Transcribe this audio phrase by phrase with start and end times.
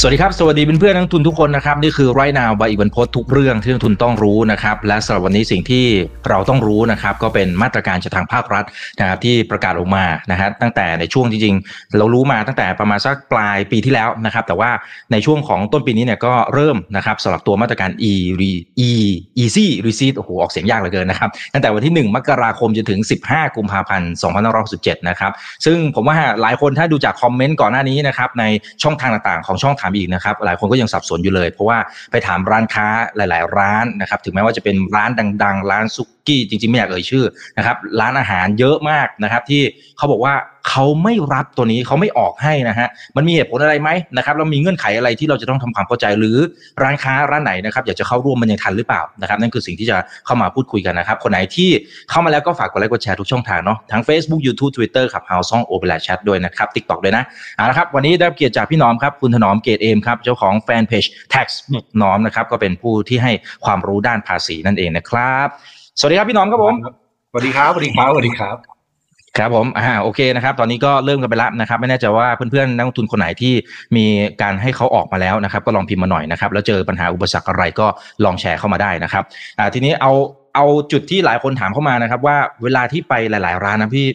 [0.00, 5.84] สวัสดีครับ สวัสดีเพื่อนๆนักทุนทุกคนนะครับ นี่คือไรนาวบอีวันพศทุกเรื่องที่นักทุนต้องรู้นะครับ และสำหรับวันนี้สิ่งที่
[6.28, 8.64] เราต้องรู้นะครับ ก็เป็นมาตรการจากทางภาครัฐ
[9.00, 14.70] นะครับที่ประกาศออกมานะฮะตั้งแต่ในช่วงจริงๆ เรารู้มาตั้งแต่ประมาณสักปลายปีที่แล้วนะครับ แต่ว่า
[15.12, 18.12] ในช่วงของต้นปีนี้เนี่ยก็เริ่มนะครับสำหรับตัวมาตรการ e
[18.88, 18.90] e
[19.42, 24.10] easy receipt โอ้โหออกเสียงยากเหลือเกินนะครับตั้งแต่วันที่ 1 มกราคมจนถึง 15 กุมภาพันธ์
[24.60, 25.32] 2567นะครับ
[25.64, 28.44] ซึ่งผมว่าหลายคนถ้าดูจากคอมเมนต์ก่อนหน้านี้นะครับใน
[28.82, 31.78] ช่องทางต่างๆ ของช่องถาามอีกนะครับหลายคนก็ยังสับสนอยู่เลย เพราะว่า
[32.10, 32.86] ไปถามร้านค้า
[33.16, 35.10] หลาย ๆ ร้านนะครับถึงแม้ว่าจะเป็นร้าน
[35.44, 37.24] ดัง ๆ ร้านซุป กี้จริงๆ ไม่อยากเอ่ยชื่อ
[37.58, 39.62] นะครับร้านอาหารเยอะมากนะครับที่
[39.96, 40.34] เขาบอกว่า
[40.70, 46.36] เขาไม่รับตัวนี้เขาไม่ออกให้นะฮะมันมีเหตุผลอะไรไหมนะครับแล้วมีเงื่อนไขอะไรที่เราจะต้องทำความเข้าใจหรือ
[46.82, 51.70] ร้านค้าร้านไหนนะครับอยากจะเข้าร่วมมันยังทันหรือเปล่านะครับนั่นคือสิ่งที่จะเข้ามาพูดคุยกันนะครับคนไหนที่
[52.10, 57.24] เข้ามาแล้วก็ฝากกดไลค์กดแชร์ทุกช่องทางเนาะทั้ง Facebook YouTube Twitter ครับ House Song o p e r a Chat ด้วยนะครับ TikTok ด้วยนะ
[57.56, 61.04] เอาละครับวันนี้ได้เกียรติจากพี่น้อมครับคุณถนอมเกตเอมครับเจ้าของแฟนเพจ
[61.34, 61.46] Tax
[62.02, 63.32] น้อมนะครับก็เป็นผู้ที่ให้
[63.64, 65.48] ความรู้ด้านภาษีนั่นเองนะครับ
[66.00, 66.74] สวัสดีครับพี่น้อมครับผม
[67.30, 68.56] สวัสดีครับสวัสดีครับสวัสดีครับ
[69.38, 73.54] ครับผมอ่าโอเคนะครับ ตอนนี้ก็เริ่มกันไปแล้วนะครับ ไม่แน่ใจว่าเพื่อนๆนักลงทุนคนไหนที่
[73.96, 74.04] มี
[74.42, 77.86] การให้เขาออกมาแล้วนะครับ ก็ลองพิมพ์มาหน่อยนะครับ แล้วเจอปัญหาอุปสรรคอะไรก็
[78.24, 79.24] ลองแชร์เข้ามาได้นะครับ
[79.58, 80.12] อ่าทีนี้เอา
[80.54, 84.06] เอาจุดที่หลายคนถามเข้ามานะครับ ว่าเวลาที่ไปหลาย ๆ ร้านนะพี่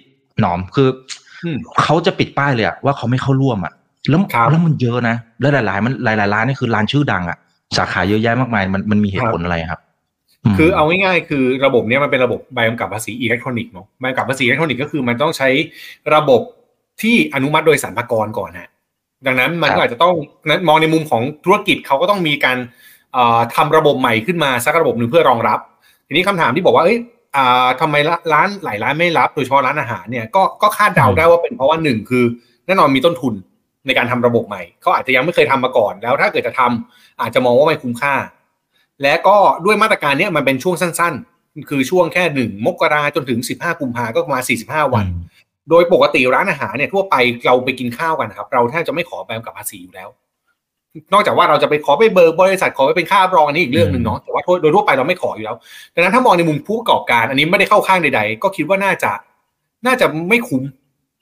[0.42, 0.90] หนอมคือ
[1.44, 3.74] อมเขาจะปิดป้ายเลยอะว่าเขาไม่เข้าร่วมอะ
[4.10, 7.38] แล้วครับแล้วมันเยอะนะแล้วหลาย ๆ มันหลาย ๆ ร้านนี่คือร้านชื่อดังอะ
[7.78, 9.91] สาขาเยอะแยะมากมายมันมันมีเหตุผลอะไรครับม
[10.58, 15.50] คือเอาง่ายๆคือระบบเนี้ยมันเป็นระบบใบกำกับภาษีอิเล็กทรอนิกส์เนาะใบกำกับภาษีอิเล็กทรอนิกส์ก็คือมันต้องใช้
[16.16, 16.42] ระบบ
[17.02, 18.70] ที่อนุมัติโดยสรรพากรก่อนฮะ
[19.28, 20.14] ดังนั้นมันครับก็อาจจะต้อง
[20.50, 22.58] นั้นมองในมุมของธุรกิจเขาก็ต้องมีการ
[23.14, 25.60] เอ่อทำระบบใหม่ขึ้นมาสักระบบหนึ่งเพื่อรองรับ
[26.08, 26.98] ทีนี้คำถามที่บอกว่าเอ้ย
[27.36, 27.96] อ่าทำไม
[28.34, 32.24] ร้านหลายร้านไม่รับ โดยเฉพาะร้านอาหารเนี่ยก็ก็คาดเดาได้ว่าเป็นเพราะว่าหนึ่งคือ
[32.68, 33.34] แน่นอนมีต้นทุน
[33.86, 38.14] ในการทำระบบใหม่เขาอาจจะยังไม่เคยทำมาก่อน แล้วถ้าเกิดจะทำอาจจะมองว่าไม่คุ้มค่า
[39.02, 45.06] และก็ด้วยมาตรการเนี้ยมันเป็นช่วงสั้น ๆ คือช่วงแค่หนึ่งมกราจนถึงสิบห้ากุมภาก็ประมาณสี่สิบห้าวัน
[45.70, 50.10] โดยปกติร้านอาหารเนี่ยทั่วไปเราไปกินข้าวกันนะครับ เราแทบจะไม่ขอใบกำกับภาษีอยู่แล้ว
[51.14, 55.56] นอกจากว่าเราจะไปขอไปเบิกบริษัทขอไปเป็นค่ารับรองอันนี้อีกเรื่องหนึ่งเนาะแต่ว่าโดยทั่วไปเราไม่ขออยู่แล้ว
[55.94, 59.12] ดังนั้นถ้ามองในมุมผู้ประกอบการอันนี้ไม่ได้เข้าข้างใด ๆ ก็คิดว่าน่าจะ
[59.86, 60.64] น่าจะไม่คุ้ม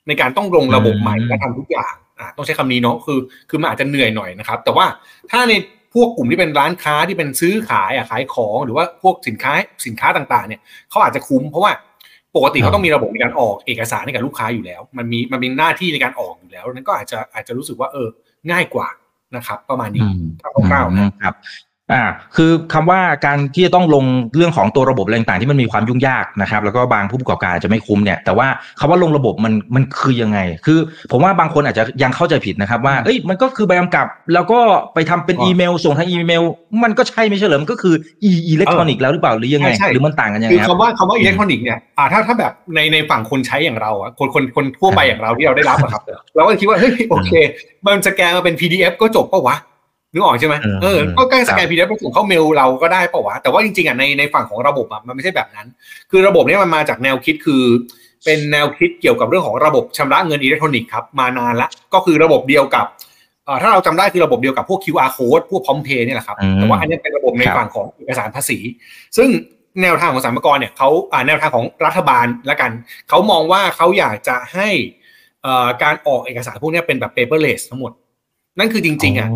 [0.08, 4.86] ในการต้องลงระบบใหม่อืมและทำทุกอย่างอะต้องใช้คำนี้เนาะคือ คือมันอาจจะเหนื่อยหน่อยนะครับ แต่ว่า
[5.30, 5.52] ถ้าใน
[5.94, 9.52] พวกกลุ่มที่เป็นร้านค้าที่เป็นซื้อขายอะขายของหรือว่าพวกสินค้า
[9.86, 11.72] สินค้าต่างๆ เนี่ยเขาอาจจะคุ้มเพราะว่า
[12.36, 18.08] ปกติเขาต้องมีระบบในการออกเอกสารให้กับลูกค้าอยู่แล้ว มันมีมันมีหน้าที่ในการออกอยู่แล้วนั้นก็อาจจะอาจจะรู้สึกว่าเออ
[18.50, 18.88] ง่ายกว่า
[19.36, 20.28] นะครับ ประมาณนี้อืม
[20.70, 21.34] คร่าวๆนะครับ
[21.92, 22.02] อ่า
[22.36, 24.04] คือคำว่าการที่จะต้องลง
[24.36, 28.46] เรื่องของตัวระบบอะไรต่างๆที่มันมีความยุ่งยากนะครับ แล้วก็บางผู้ประกอบการอาจจะไม่คุ้มเนี่ย แต่ว่า
[28.80, 30.78] คำว่าลงระบบมันมันคือยังไง คือ
[31.10, 34.60] ผมว่าบางคนอาจจะยังเข้าใจผิดนะครับว่าเอ้ยมันก็คือใบกำกับ แล้วก็
[34.94, 36.42] ไปทำเป็นอ๋ออีอีเมล ส่งทางอีเมล
[36.84, 46.02] มันก็ใช่ไม่ใช่เหรอมันก็คืออีอิเล็กทรอนิกส์แล้วหรือเปล่าหรือยังไงใช่ใช่หรือมันต่างกันยังไงคืไงอครับคำว่าคำว่าอิเล็กทรอนิกส์เนี่ยอ่าถ้าถ้าแบบในในฝั่งคนใช้อย่างเราอะคนคนคนทั่วไปอย่างเราที่เราได้รับอะครับ
[46.36, 47.32] เราก็คิดว่าเฮ้ยโอเค
[47.86, 49.56] มันสแกนมาเป็น PDF ก็จบปะวะ
[50.12, 55.66] นึกออกใช่ไหมเออเออก็แค่สแกครับ PDF ไปส่งเข้าเมลเราก็ได้ปะวะ แต่ว่าจริงๆอะในในฝั่งของระบบอะมันไม่ใช่แบบนั้น
[56.10, 57.62] คือระบบเนี้มันมาจากแนวคิดคือ
[58.24, 62.86] เป็นแนวคิดเกี่ยวกับเรื่องของระบบชำระเงินอิเล็กทรอนิกส์ครับมานานละก็คือระบบเดียวกับ
[63.44, 68.58] เอ่อถ้าเราจำได้คือระบบเดียวกับพวก QR code พวกพร้อมเพย์เนี่ยแหละครับอืมแต่ว่าอันนี้เป็นระบบในครับฝั่งของเอกสารภาษี
[69.16, 69.28] ซึ่ง
[69.82, 72.70] แนวทางของสรรพากรเนี่ยเขาอ่าแนวทางของรัฐบาลละกัน
[73.08, 74.68] เขามองว่าเขาอยากจะให้
[75.42, 77.92] เอ่อการออกเอกสารพวกเนี้ยเป็นแบบ paperless ทั้งหมด
[78.58, 79.28] นั่นคือจริง ๆอะ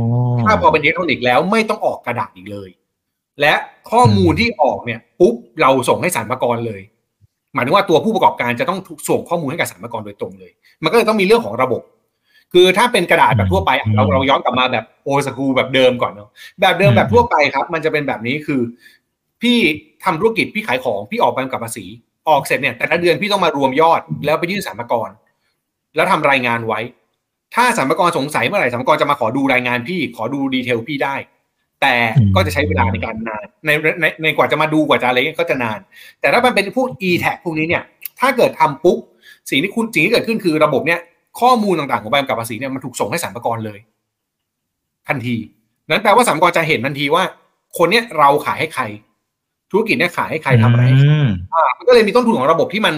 [0.43, 2.71] ถ้าพอเป็นอิเล็กทรอนิกส์แล้วไม่ต้องออกกระดาษอีกเลย
[3.41, 3.55] และ
[3.91, 6.81] ข้อมูลที่ออกเนี่ยปุ๊บเราส่งให้สรรพากรเลย
[7.55, 11.83] หมายถึงว่าตัวผู้ประกอบการจะต้องถูกส่งข้อมูลให้กับสรรพากรโดยตรงเลย มันก็เลยต้องมีเรื่องของระบบ
[12.53, 16.31] คือถ้าเป็นกระดาษแบบทั่วไปอะเราเราย้อนกลับมาแบบโอสคูแบบเดิมก่อนเนาะ
[16.61, 18.61] แบบเดิมแบบทั่วไปครับ มันจะเป็นแบบนี้คือ
[19.43, 19.59] พี่
[20.05, 21.85] ทำธุรกิจพี่ขายของพี่ออกใบกำกับภาษี
[22.29, 25.11] ออกเสร็จเนี่ยแต่ละเดือนพี่ต้องมารวมยอดแล้วไปยื่นสรรพากร
[25.95, 26.81] แล้วทำรายงานไว้
[27.55, 31.17] ถ้าสรรพากรสงสัยเมื่อไหร่สรรพากรจะมาขอดูรายงานพี่ ขอดูดีเทลพี่ได้
[31.83, 33.71] แต่อืมก็จะใช้เวลาในการนานใน
[34.01, 35.79] ในในกว่าจะมาดูกว่าจะอะไรเงี้ยก็จะนาน
[36.21, 37.83] แต่ถ้ามันเป็นพวก e t a g พวกนี้เนี่ย
[38.21, 38.99] ถ้าเกิดทำปุ๊บ
[39.51, 41.01] สิ่งที่คุณสิ่งที่เกิดขึ้นคือระบบเนี่ย
[41.41, 43.79] ข้อมูลต่างๆของใบกำกับภาษีเนี่ยมันถูกส่งให้สรรพากรเลย
[45.09, 45.37] ทันที
[45.91, 47.25] นั้นแปลว่าสรรพากรจะเห็นทันทีว่า
[47.79, 48.83] คนเนี้ยเราขายให้ใคร
[49.71, 52.95] ธุรกิจเนี่ยขายให้ใครทำอะไรให้ใครมอ่ามันก็เลยมีต้นทุนของระบบที่มัน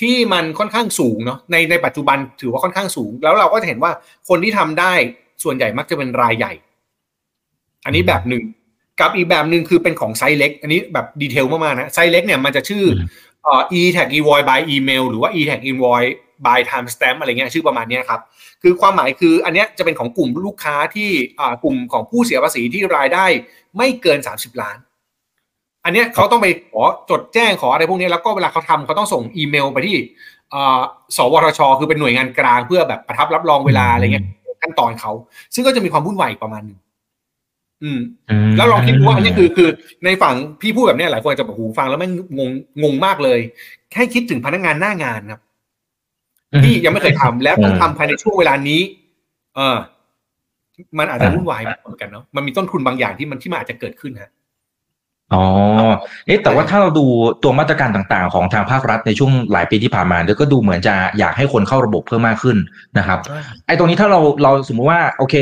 [0.00, 3.92] ที่มันค่อนข้างสูงเนาะในในปัจจุบันถือว่าค่อนข้างสูง แล้วเราก็จะเห็นว่า
[4.28, 4.92] คนที่ทำได้
[5.42, 6.52] ส่วนใหญ่มักจะเป็นรายใหญ่
[7.84, 8.44] อันนี้แบบหนึ่ง
[9.00, 12.96] กับอีกแบบหนึ่งคือเป็นของไซส์เล็ก อันนี้แบบ detail มากๆนะไซส์เล็กเนี่ยมันจะชื่อม
[13.44, 16.12] เอ่อ e-Tax invoice by email หรือว่า e-Tax invoice
[16.46, 18.20] by timestamp อะไรเงี้ยชื่อประมาณเนี้ยครับ
[18.62, 21.10] คือความหมายคืออันเนี้ยจะเป็นของกลุ่มลูกค้าที่
[21.40, 23.26] อ่ากลุ่มของผู้เสียภาษีที่รายได้
[23.76, 24.76] ไม่เกิน 30 ล้าน
[25.86, 29.96] อันเนี้ยเขาต้องไปขอจดแจ้งขออะไรพวกเนี้ยแล้วก็เวลาเขาทำเขาต้องส่งอีเมลไปที่
[30.54, 30.80] อ่า
[31.16, 34.26] สวทช คือเป็นหน่วยงานกลางเพื่อแบบประทับรับรองเวลาอะไรเงี้ย
[34.62, 35.12] ขั้นตอนเขา
[35.54, 36.78] ซึ่งก็จะมีความวุ่นวายอีกประมาณหนึง
[37.82, 38.00] อืม
[38.48, 39.68] มแล้วลองคิดดูว่าอันนี้คือคือ
[40.04, 42.50] ในฝั่งพี่พูดแบบเนี้ยหลายคนอาจจะแบบหูฟังแล้วแม่งงง
[42.82, 43.40] งงมากเลย
[43.96, 45.40] ให้คิดถึงพนักงานหน้างานครับ
[46.62, 48.80] ที่ยังไม่เคยทำแล้วต้องทำภายในช่วงเวลานี้
[49.56, 49.76] เออ
[50.98, 54.30] มันอาจจะวุ่นวายเหมือนกันเนาะมันมีต้นทุนบางอย่างที่มันที่มันอาจจะเกิดขึ้นฮะ
[55.34, 55.42] อ๋อ
[56.26, 57.04] เอ๊ะแต่ว่าถ้าเราดู
[57.42, 62.56] ตัวมาตรการต่างๆ ของทางภาครัฐในช่วงหลายปีที่ผ่านมาเนี่ยก็ดูเหมือนจะอยากให้คนเข้าระบบเพิ่มมากขึ้น
[62.98, 63.18] นะครับ
[63.66, 65.34] ไอ้ตรงนี้ถ้าเราเราสมมุติว่าโอเค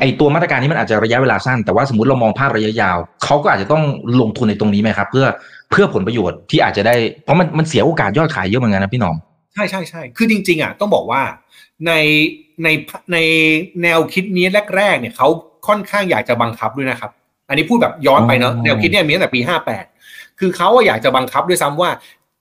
[0.00, 3.82] ไอ้ตัวมาตรการนี้มันอาจจะระยะเวลาสั้น แต่ว่าสมมติเรามองภาพระยะยาว เขาก็อาจจะต้อง
[4.20, 5.26] ลงทุนในตรงนี้ไหมครับ เพื่อ
[5.70, 9.14] เพื่อผลประโยชน์ที่อาจจะได้ เพราะมันมันเสียโอกาสยอดขายเยอะเหมือนกันนะพี่หน้อง
[9.54, 11.22] ใช่ใช่ใช่คือจริง ๆอะต้องบอกว่า
[11.86, 11.92] ใน
[12.62, 12.68] ใน
[13.12, 13.18] ใน
[13.82, 14.46] แนวคิดนี้
[14.76, 15.28] แรกๆเนี่ยเขา
[15.68, 17.10] ค่อนข้างอยากจะบังคับด้วยนะครับ
[17.48, 19.84] อันนี้พูดแบบย้อนไปเนาะอ๋อแนวคิดเนี่ยมีตั้งแต่ปีห้าแปด
[20.38, 21.90] คือเขาอะอยากจะบังคับด้วยซ้ำว่า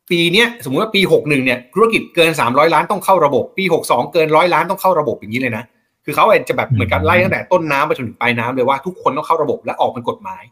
[0.09, 5.63] ปีเนี้ยสมมุติว่าปีหกหนึ่งเนี่ยธุรกิจเกินสามร้อยล้านต้องเข้าระบบ ปีหกสองเกินร้อยล้านต้องเข้าระบบอย่างนี้เลยนะ
[6.05, 10.43] คือเขาจะแบบเหมือนกับไล่ตั้งแต่ต้นน้ำไปจนถึงปลายน้ำเลยว่าทุกคนต้องเข้าระบบและออกเป็นกฎหมาย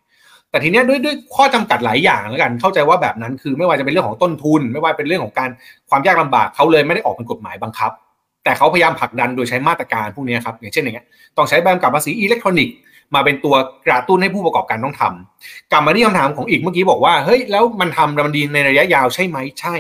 [0.52, 5.50] แต่ทีเนี้ยด้วยด้วยข้อจำกัดหลายอย่างแล้วกันเข้าใจว่าแบบนั้นคือไม่ว่าจะเป็นเรื่องของต้นทุน ไม่ว่าเป็นเรื่องของการ
[5.90, 7.92] ความยากลำบากเขาเลยไม่ได้ออกเป็นกฎหมายบังคับ
[8.44, 11.06] แต่เขาพยายามผลักดันโดยใช้มาตรการพวกนี้ครับอย่างเช่นอย่างเงี้ย
[11.38, 12.76] ต้องใช้ใบกำกับภาษีอิเล็กทรอนิกส์
[13.14, 13.56] มาเป็นตัว
[13.88, 19.76] กระตุ้นให้ผู้ประกอบการต้องทำกลับมาที่คำถามของอีกเมื่อกี้บอกว่าเฮ้ยแล้วมันทำแล้วมันดีในระยะยาวใช่ไหมใช่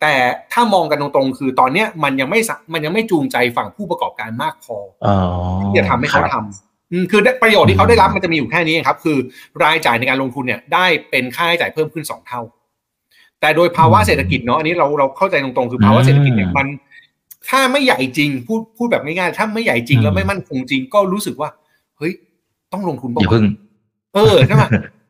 [0.00, 0.14] แต่
[0.52, 5.16] ถ้ามองกันตรงๆ คือตอนเนี้ยมันยังไม่สะมันยังไม่จูงใจฝั่งผู้ประกอบการมากพออ๋อ
[5.60, 9.18] ที่จะทำให้เขาครับทำอืมคือได้ประโยชน์ที่เขาได้รับมันจะมีอยู่แค่นี้ครับ คือ
[9.62, 12.40] รายจ่ายในการลงทุนเนี่ยได้เป็นค่าใช้จ่ายเพิ่มขึ้นสองเท่า
[13.40, 16.66] แต่โดยภาวะเศรษฐกิจเนาะอันนี้เราเราเข้าใจตรงๆ คือภาวะเศรษฐกิจเนี่ยมัน
[17.48, 21.50] ถ้าไม่ใหญ่จริงพูดพูดแบบง่ายๆถ้าไม่ใหญ่จริงแล้วไม่มั่นคงจริงก็รู้สึกว่า
[21.98, 22.12] เฮ้ย
[22.72, 23.44] ต้องลงทุนอย่าบ้างเพิ่ง
[24.14, 24.62] เออใช่ไหม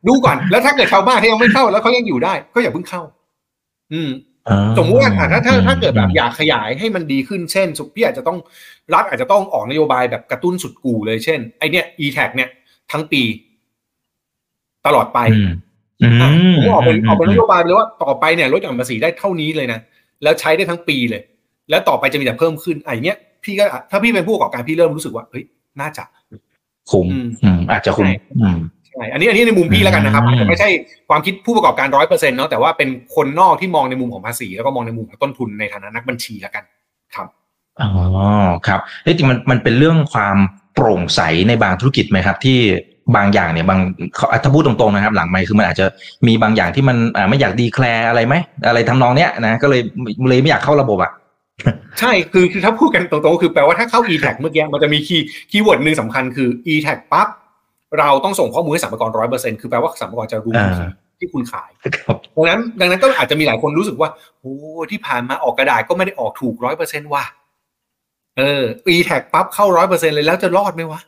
[0.07, 3.01] ดูก่อนแล้วถ้าเกิดชาวบ้านที่ยังไม่เข้าแล้วเขายังอยู่ได้ ก็อย่าเพิ่งเข้า
[3.93, 4.09] อืม
[4.47, 8.37] อ่าสมมติว่าอะถ้าถ้าถ้าเกิดแบบอืมอยากขยายให้มันดีขึ้นเช่น สุพี่อาจจะต้อง
[8.93, 12.49] รัฐอาจจะต้องออกนโยบายแบบกระตุ้นสุดกู่เลยเช่นไอเนี้ย e-tag เนี่ย
[12.91, 13.21] ทั้งปี
[14.85, 15.51] ตลอดไปอืม
[16.01, 19.79] อืมอะผมออกเป็นมออกเป็นนโยบายไปเลยว่าต่อไปเนี่ยลดหย่อนภาษีได้เท่านี้เลยนะ
[20.23, 21.21] แล้วใช้ได้ทั้งปีเลย
[21.69, 25.43] แล้วต่อไปจะมีแต่เพิ่มขึ้นไอะอย่างเงี้ยพี่ก็ถ้าพี่เป็นผู้ประกอบการพี่เริ่มรู้สึกว่าเฮ้ย
[25.81, 26.03] น่าจะ
[26.91, 28.57] คุ้มอืมอืมอาจจะคุ้มใช่อืม
[28.87, 30.69] ใช่อันนี้อันนี้ในมุมพี่แล้วกันนะครับอืมอาจจะไม่ใช่
[31.09, 36.63] ความคิดผู้ประกอบการร้อยเปอร์เซ็นต์เนาะแต่ว่าเป็นคนนอกที่มองในมุมของภาษี แล้วก็มองในมุมของต้นทุนในฐานะนักบัญชีแล้วกัน
[37.15, 37.27] ครับ
[37.81, 37.89] อ๋อ
[38.67, 40.37] ครับเอ้ยจริงมันมันเป็นเรื่องความ
[40.73, 42.59] โปร่งใสในบางธุรกิจไหมครับ ที่
[43.15, 43.79] บางอย่างเนี่ยบาง
[44.15, 45.85] เขาถ้าพูดตรงๆนะครับ หลังไม่คือมันอาจจะ
[46.27, 48.35] มีบางอย่างที่มันอ่าไม่อยาก declare อะไรไหม
[48.67, 49.81] อะไรทำนองเนี้ยนะก็เลย
[50.29, 51.11] เลยไม่อยากเข้าระบบอะ
[51.99, 57.27] ใช่คือคือถ้าพูดกันตรงๆคือแปลว่าถ้าเข้า e-Tax เมื่อกี้มันจะมี key keyword หนึ่งสำคัญคือ e-tag ปั๊บ
[57.99, 60.89] เราต้องส่งข้อมูลให้สรรพากรร้อยเปอร์เซ็นคือแปลว่าสรรพากรจะรู้อ่า
[61.19, 61.69] ที่คุณขาย
[62.05, 64.09] ครับดังนั้นดังนั้นก็อาจจะมีหลายคนรู้สึกว่า
[64.39, 64.53] โอ้
[64.91, 67.23] ที่ผ่านมาออกกระดาษก็ไม่ได้ออกถูกร้อยเปอร์เซ็นต์ว่ะ
[68.37, 70.99] เออ e-tag ปั๊บเข้าร้อยเปอร์เซ็นเลยแล้วจะรอดไหมวะ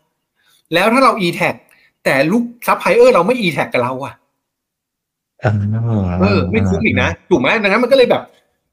[0.74, 1.56] แล้วถ้าเรา e-tag
[2.04, 4.14] แต่ลูกซัพพลายเออร์เราไม่ e-tag กับเราอะ
[5.42, 8.24] เออเออไม่คุ้มอีกนะถูกไหมดังนั้นมันก็เลยแบบ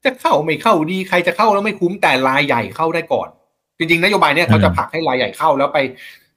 [0.05, 3.27] จะเข้าไม่เข้าดีใครจะเข้าแล้วไม่คุ้มแต่รายใหญ่เข้าได้ก่อน
[3.77, 5.79] จริงๆ นโยบายเนี่ยเขาจะผลักให้รายใหญ่เข้าแล้วไป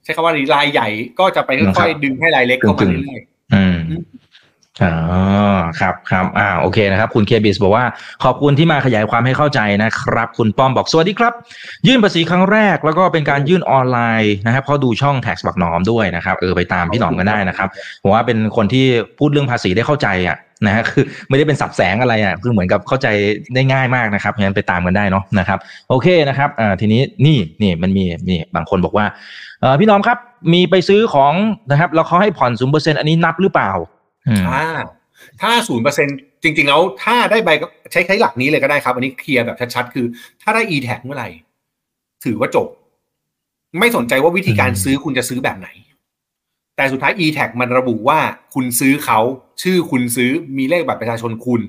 [0.04, 3.21] ใช้คำว่ารายใหญ่ก็จะไปค่อยๆดึงให้รายเล็กเข้ามาเรื่อย
[3.54, 3.78] อืม
[4.82, 4.92] อ๋อ
[5.80, 7.84] ครับครับอ่าโอเคนะครับ คุณเคบิสบอกว่า
[8.24, 11.32] ขอบคุณที่มาขยายความให้เข้าใจนะครับ คุณป้อมบอกสวัสดีครับ
[11.86, 17.68] ยื่นภาษีครั้งแรกแล้วก็เป็นการยื่นออนไลน์นะครับเพราะดูช่อง tax บักหนอมด้วยนะครับเออไปตามพี่หนอมกันได้นะครับ
[18.02, 18.84] ผมว่าเป็นคนที่
[19.18, 23.06] พูดเรื่องภาษีได้เข้าใจอะนะฮะคือไม่ได้เป็นสับแสงอะไรอะคือเหมือนกับเข้าใจ
[23.54, 29.06] ได้ง่ายมากนะครับเพราะฉะนั้นไปตามกันได้เนาะนะครับ โอเคนะครับอ่าทีนี้นี่นี่มันมีนี่บางคนบอกว่า
[29.60, 30.18] เออพี่หนอมครับ
[30.52, 31.32] มีไปซื้อของ
[31.70, 33.72] นะครับแล้วเขาให้ผ่อนศูนเปอร์เซ็นอันนี้นับหรือเปล่า
[34.28, 34.64] อืมๆอ่า
[35.40, 36.08] ถ้าศูนย์เปอร์เซ็น
[36.42, 37.50] จริง ๆ แล้ว ถ้าได้ใบ
[37.92, 40.06] ใช้ใช้หลักนี้เลยก็ได้ครับ อันนี้ clear แบบชัดๆ คือ
[40.42, 41.28] ถ้าได้ e-Tax เมื่อไหร่
[42.24, 42.66] ถือว่าจบ
[43.78, 45.68] ไม่สนใจว่าวิธีการอืมซื้อคุณจะซื้อแบบไหน
[46.76, 48.20] แต่สุดท้าย e-tag มันระบุว่า
[48.54, 49.20] คุณซื้อเขา
[49.62, 51.60] ชื่อคุณซื้อมีเลขบัตรประชาชนคุณ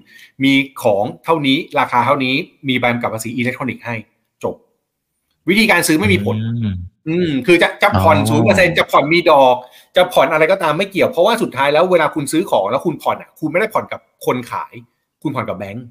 [0.43, 2.35] มีของเท่านี้ราคาเท่านี้
[2.67, 3.95] มีใบกำกับภาษีอิเล็กทรอนิกส์ให้
[4.43, 4.55] จบ
[5.49, 6.35] วิธีการซื้อไม่มีผล
[7.07, 9.55] อืมอืมคือจะจะผ่อนอ๋ศูนย์เปอร์เซ็นอจะผ่อนมีดอก
[9.95, 14.73] จะผ่อนอะไรก็ตามไม่เกี่ยวเพราะว่าสุดท้ายแล้วเวลาคุณซื้อของแล้วคุณผ่อนอะคุณไม่ได้ผ่อนกับคนขาย
[15.23, 15.85] คุณผ่อนกับแบงก์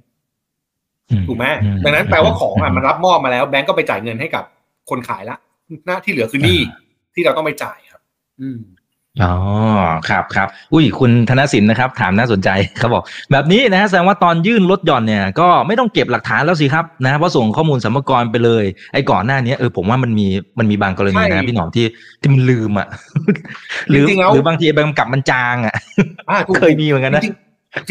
[1.28, 1.46] ถูกไหม
[1.84, 4.44] ดังนั้นแปลว่าของอะมันรับมอบมาแล้วแบงก์ก็ไปจ่ายเงินให้กับ
[4.90, 5.36] คนขายละ
[5.86, 6.58] หน้าที่เหลือคือหนี้
[7.14, 8.02] ที่เราต้องไปจ่ายครับ
[8.40, 8.58] อืม
[9.22, 9.32] อ๋อ
[10.08, 13.02] ครับครับอุ้ยคุณธนสินนะครับ ถามน่าสนใจเขาบอก
[13.32, 20.26] แบบนี้นะฮะแสดงว่าตอนยื่นลดหย่อนเนี่ย ก็ไม่ต้องเก็บหลักฐานแล้วสิครับนะเพราะส่งข้อมูลสัมภาระไปเลย ไอ้ก่อนหน้านี้เออผมว่ามันมี
[20.58, 21.86] มันมีบางกรณีนะพี่หนอมที่
[22.20, 22.88] ที่มันลืมอะ
[23.88, 25.74] หรือจริงๆแล้วหรือบางทีใบกำกับมันจางอะ
[26.30, 27.34] อ่าถูกเคยมีเหมือนกันนะจริง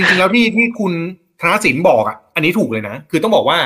[0.05, 0.93] ๆจริงๆแล้วที่ที่คุณ
[1.41, 3.57] ธนสินบอกอะอันนี้ถูกเลยนะ คือต้องบอกว่า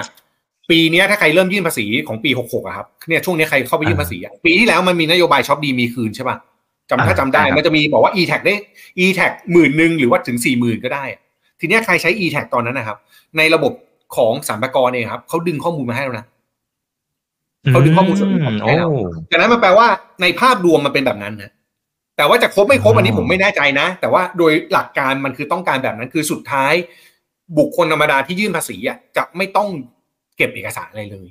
[0.70, 6.38] ปีเนี้ยถ้าใครเริ่มยื่นภาษีของปีหกหกอะครับเนี่ยช่วงเนี้ยใครเข้าไปยื่นภาษีอะปีที่แล้วมันมีนโยบายช็อปดีมีคืนใช่ป่ะ
[6.90, 8.56] จำถ้าจำได้อ่าใช่ครับมันจะมีบอกว่า e tag ได้
[9.04, 11.22] e tag หมื่นหนึ่งหรือว่าถึงสี่หมื่นก็ได้อะ
[11.60, 12.98] ทีเนี้ยใครใช้ e tag ตอนนั้นนะครับ
[13.38, 13.74] ในระบบ
[14.16, 16.26] ของสรรพากรเองครับเขาดึงข้อมูลมาให้แล้วนะ
[17.72, 19.88] เขาดึงข้อมูลส่วนนี้ออกมาให้โอ้เราจากนั้นมันแปลว่า
[20.22, 21.52] ในภาพรวมมันเป็นแบบนั้นนะ
[22.18, 26.74] แต่ว่าจะครบไม่ครบอ๋ออัอันนี้ผมไม่แน่ใจนะ แต่ว่าโดยหลักการมันคือต้องการแบบนั้นคือสุดท้าย
[27.58, 29.68] บุคคลธรรมดาที่ยื่นภาษีอะจะไม่ต้อง
[30.38, 31.28] เก็บเอกสารอะไรเลย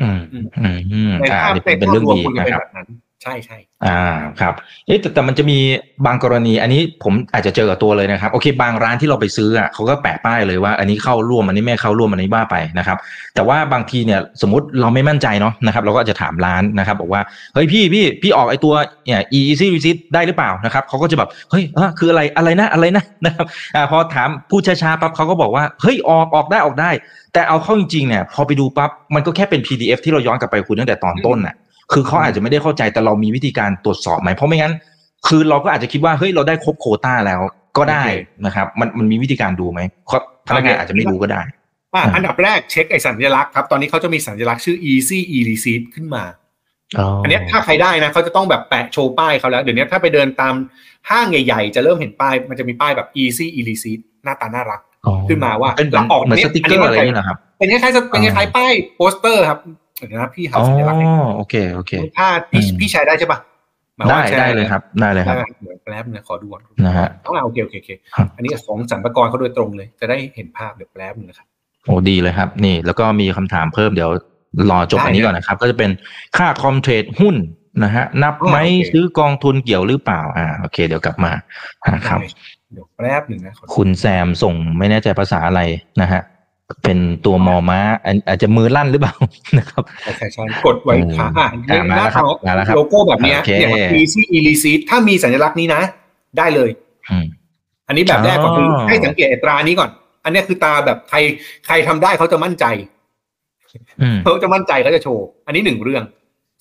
[0.00, 0.44] อืมอืม
[0.92, 2.88] อืมในอ่าภาพนี่ในเป็นภาเรื่พองรวมดีควรจะนะเป็นครับแบบนั้น
[3.22, 3.98] ใช่ใช่อ่า
[4.40, 4.54] ครับ
[4.86, 5.58] เอ๊ะแต่แต่มันจะมี
[6.06, 12.98] บางกรณี อันนี้ผมอาจจะเจอกับตัวเลยนะครับโอเค บางร้านที่เราไปซื้ออะเขาก็แปะป้ายเลยว่า อันนี้เข้าร่วมอันนี้ไม่เข้าร่วมอันนี้บ้าไปนะครับ
[13.34, 17.22] แต่ว่าบางทีเนี่ยสมมติเราไม่มั่นใจเนาะนะครับ เราก็อาจจะถามร้านนะครับ บอกว่า
[17.54, 18.74] เฮ้ยพี่พี่พี่ออกไอตัว
[19.06, 26.90] เนี่ย easy receipt ได้หรือเปล่านะครับเขาก็จะแบบเฮ้ยอะคืออะไรอะไรนะอะไรนะนะครับอ่าพอถามพูดช้าๆปั๊บเขาก็บอกว่าเฮ้ยออกออกได้ออกได้
[27.32, 31.54] แต่เอาเข้าจริงๆเนี่ยพอไปดูปั๊บมันก็แค่เป็น PDF ที่เราย้อนกลับไปคุยตั้งแต่ตอนต้นน่ะ
[31.92, 34.72] คือเขาอาจจะไม่ได้เข้าใจแต่เรามีวิธีการตรวจสอบไหมเพราะไม่งั้น
[35.28, 37.40] คือเราก็อาจจะคิดว่าเฮ้ยเราได้ครบโควต้าแล้ว
[37.78, 38.04] ก็ได้
[38.46, 41.62] นะครับ มันมันมีวิธีการดูไหมเพราะพนักงานอาจจะไม่รู้ก็ได้อะ
[41.94, 46.24] อ่าอันดับแรกเช็คไอ้สัญลักษณ์ครับ ตอนนี้เขาจะมีสัญลักษณ์ชื่อ easy e receipt ขึ้นมา
[47.22, 50.54] อันเนี้ยถ้าใครได้นะเขาจะต้องแบบแปะโชว์ป้ายเขาแล้ว เดี๋ยวนี้ถ้าไปเดินตาม
[51.10, 54.80] ห้างใหญ่ ๆ จะเริ่มห็นป้าย มันจะมีป้ายแบบ easy e receipt หน้าตาน่ารัก
[55.28, 59.58] ขึ้นมาว่าเป็นเหมือนเราออกเหมือนเนี่สยติกอันเกนี้อร์มันอะไรอย่างเงี้ยเหรอครับเป็นคล้ายๆเป็นคล้ายๆป้ายโปสเตอร์ครับ
[60.06, 61.06] เดี๋ยวนะพี่หาอ๋อสัญลักษณ์ให้
[61.36, 63.38] โอเคโอเคถ้าพี่อืมพี่แชร์ได้ใช่ปะ
[63.96, 71.46] หมายได้ว่าแชร์ได้เลยครับได้เลยคได้รับไหมเดี๋ยวแป๊บนึงนะขอดูก่อนนะฮะต้องเอาโอเคโอเคโอเคครับอันนี้ของสรรพากรเขาโดยตรงเลย จะได้เห็นภาพเดี๋ยวแป๊บนึงนะครับ
[71.84, 74.10] โอ้ดีเลยครับ นี่แล้วก็มีคำถามเพิ่มเดี๋ยว
[74.70, 75.90] รอจบได้อันนี้ก่อนนะครับ ก็จะเป็น
[76.36, 77.36] ค่าคอมเทรดหุ้น
[77.84, 81.32] นะฮะ นับไหมอ่าโอเคซื้อกองทุนเกี่ยวหรือเปล่า อ่าโอเค เดี๋ยวกลับมา
[81.94, 82.28] นะครับได้
[82.72, 85.60] เดี๋ยวแป๊บหนึ่งนะขอดูคุณแซมส่งไม่แน่ใจภาษาอะไร
[86.00, 86.22] นะฮะ
[86.84, 89.14] เป็นตัวมอม้าอันอาจจะมือลั่นหรือเปล่า
[89.58, 95.82] นะครับใช่ใช่ใช่กดไว้ค่ะอะอ่ามาแล้วครับมาแล้วครับโลโก้แบบเนี้ยโอเคเนี่ย easy e receipt ถ้ามีสัญลักษณ์นี้นะ
[96.38, 96.70] ได้เลย
[97.10, 97.26] อืม
[97.88, 99.90] อันนี้แบบแรกก่อนคืออ๋อให้สังเกตไอ้ตรานี้ก่อน
[100.24, 101.18] อันเนี้ยคือตาแบบใคร
[101.66, 102.64] ใครทำได้เขาจะมั่นใจ
[104.02, 106.04] อืมเขาจะมั่นใจเขาจะโชว์ อันนี้หนึ่งเรื่อง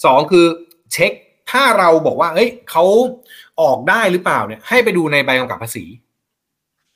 [0.05, 0.45] สองคือ
[0.93, 1.11] เช็ค
[1.51, 2.83] ถ้าเราบอกว่า เฮ้ยเขา
[3.61, 5.83] ออกได้หรือเปล่าเนี่ย ให้ไปดูในใบกำกับภาษี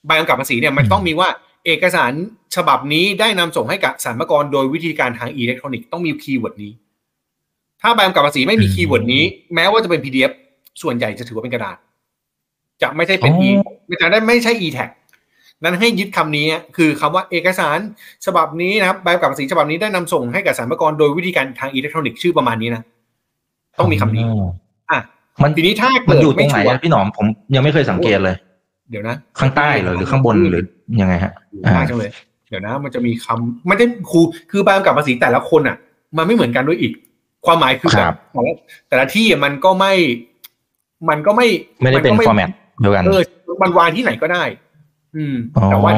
[0.05, 1.29] ใบกำกับภาษีเนี่ยมันอืมต้องมีว่า
[1.65, 2.11] เอกสาร
[2.55, 6.71] ฉบับนี้ได้นำส่งให้กับสรรพากรโดยวิธีการทางอิเล็กทรอนิกส์ต้องมี keyword นี้
[7.81, 9.23] ถ้าใบกำกับภาษีไม่มี keyword นี้
[9.55, 10.31] แม้ว่าจะเป็น PDF
[10.81, 11.77] ส่วนใหญ่จะถือว่าเป็นกระดาษ
[12.81, 13.49] จะไม่ใช่เป็น e
[13.87, 14.89] ไม่จะได้ไม่ใช่ e-Tax
[15.63, 16.45] นั้นให้ยึดคำนี้
[16.77, 17.77] คือคำว่าเอกสาร
[18.25, 22.81] ฉบับนี้นะครับใบกำกับภาษีฉบับนี้ได้นำส่งให้กับสรรพากรโดยวิธีการทางอิเล็กทรอนิกส์ชื่อประมาณนี้นะ
[23.79, 24.23] ต้องมีคำนี้
[24.91, 24.99] อะ
[25.43, 28.35] มันทีนี้ถ้ามันเกิดอยู่ตรไม่งไหน sure อะพี่หนอมผมยังไม่เคยสังเกตเลย
[28.89, 30.63] เดี๋ยวนะ ข้างใต้เหรอหรือข้างบนหรือ
[31.01, 32.11] ยังไงฮะอยู่ข้างจังเลย
[32.49, 34.19] เดี๋ยวนะ มันจะมีคำไม่ได้ครู
[34.51, 35.77] คือใบกำกับภาษีแต่ละคนอะ
[36.17, 36.91] มันไม่เหมือนกันด้วยอีก
[37.45, 38.53] ความหมายคือคแบรับบแต่ละ
[38.89, 39.93] แต่ละที่อะมันก็ไม่
[41.09, 41.47] มันก็ไม่
[41.81, 42.49] ไม่ได้เป็นก็ฟอร์แมต
[42.81, 43.21] เดียวกันเออ
[43.61, 44.43] มันวางที่ไหนก็ได้
[45.15, 45.91] อืมอ๋อแต่ว่า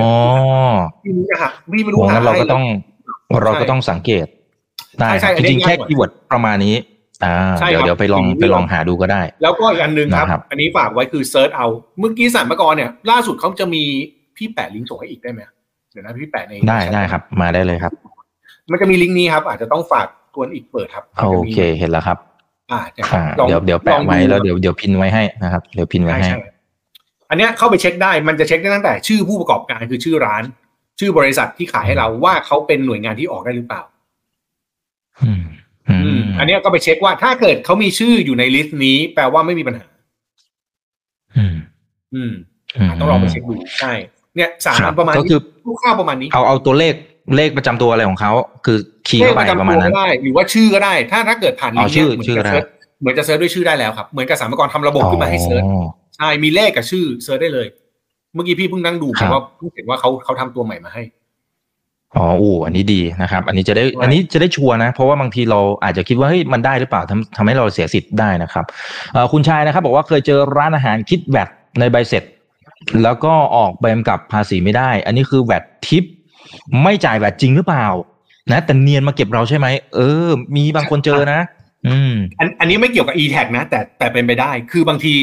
[1.03, 2.65] พี่ไม่รู้จะหาพี่ไม่รู้โหงั้นเราก็ให้ต้อง
[3.43, 4.25] เราก็ต้องสังเกต
[4.99, 6.75] ได้ใช่ใช่จริงๆอันนี้แค่ง่ายกว่าคีย์เวิร์ดประมาณนี้
[7.25, 11.67] อ่าใช่เดี๋ยวครับเดี๋ยวไปลองทีนี้ไปลองหาดูก็ได้ แล้วก็อีกอันหนึ่งครับนะครับ อันนี้ฝากไว้คือ search เอา
[11.99, 13.83] เมื่อกี้สรรพากรเนี่ย ล่าสุดเขาจะมี
[14.37, 15.41] พี่แปะลิงก์ส่งให้อีกได้ไหม
[15.91, 17.93] เดี๋ยวนะพี่แปะในได้ได้ครับ มาได้เลยครับ
[18.71, 22.17] มันจะมีลิงก์นี้ครับ อาจจะต้องฝากกวนอีกเปิดครับโอเคเห็นแล้วครับ
[22.71, 26.39] อ่าเนี่ยอ่าลองเดี๋ยวเดี๋ยวแปะไว้ลองแล้วเดี๋ยวเดี๋ยว pin ไว้ให้นะครับเดี๋ยว pin ไว้ใช่ให้ใช่
[27.29, 30.43] อันเนี้ยเข้าไปเช็คได้มันจะเช็คได้ตั้งแต่ ชื่อผู้ประกอบการคือชื่อร้าน
[30.99, 33.81] ชื่อบริษัทที่ขายให้เราว่าเขาเป็นหน่วยงานที่ออกได้หรือเปล่า
[35.21, 35.43] อืม
[36.37, 39.85] อือืมมอันเนี้ยก็ไปเช็คว่าถ้าเกิดเขามีชื่ออยู่ในลิสต์นี้ แปลว่าไม่มีปัญหา
[41.37, 41.55] อืม
[42.15, 42.33] อืม
[42.89, 43.93] มต้องลองไปเช็คดูใช่
[44.35, 45.39] เนี่ยสามคอัรับนประมาณก็นี้คือ
[45.81, 46.93] คร่าวๆประมาณนี้เอาเอาตัวเลข
[47.35, 48.31] เลขประจำตัวอะไรของเขา
[48.65, 48.77] คือ
[49.07, 52.65] คีย์เลขเข้าปไประจำประมาตัณวนั้ก็นได้หรือว่าชื่อก็ได้ ถ้าถ้าเกิดผ่านอ๋ลิองก์ชื่เนี่ยอเหมือนชื่อก็ได้จะเซิร์ช
[52.99, 55.85] เหมือนจะเซิร์ชด้วยชื่อได้แล้วครับเหมือนกับสามกรทำระบบขึ้นมาให้เซิร์ชอ๋อ
[56.17, 57.67] ใช่มีเลขกับชื่อเซิร์ชได้เลย
[58.33, 61.03] เมื่อกี้พี่เพิ่งนั่งดูครับว่าเพิ่งเห็นว่าเขาเขาทำตัวใหม่มาให้
[62.15, 68.65] อ๋ออู้อันนี้ดีนะครับ อันนี้จะได้ใช่อันนี้จะได้ชัวร์นะ เพราะว่าบางทีเราอาจจะคิดว่าเฮ้ยมันได้หรือเปล่าทำทำให้เราเสียสิทธิ์ได้นะครับ
[69.13, 71.49] เอ่อคุณชายนะครับ บอกว่าเคยเจอร้านอาหารคิดแวด
[71.79, 72.23] ในใบเสร็จ
[73.03, 76.03] แล้วก็ออกใบกำกับภาษีไม่ได้ อันนี้คือแวดทิป
[76.83, 77.87] ไม่จ่ายแวดจริงหรือเปล่า
[78.51, 81.39] นะแต่เนียนมาเก็บเราใช่ไหมเออ มีบางคนเจอนะ
[81.87, 85.13] อืม อันอันนี้ไม่เกี่ยวกับ e tag นะ แต่แต่เป็นไปได้ คือบางที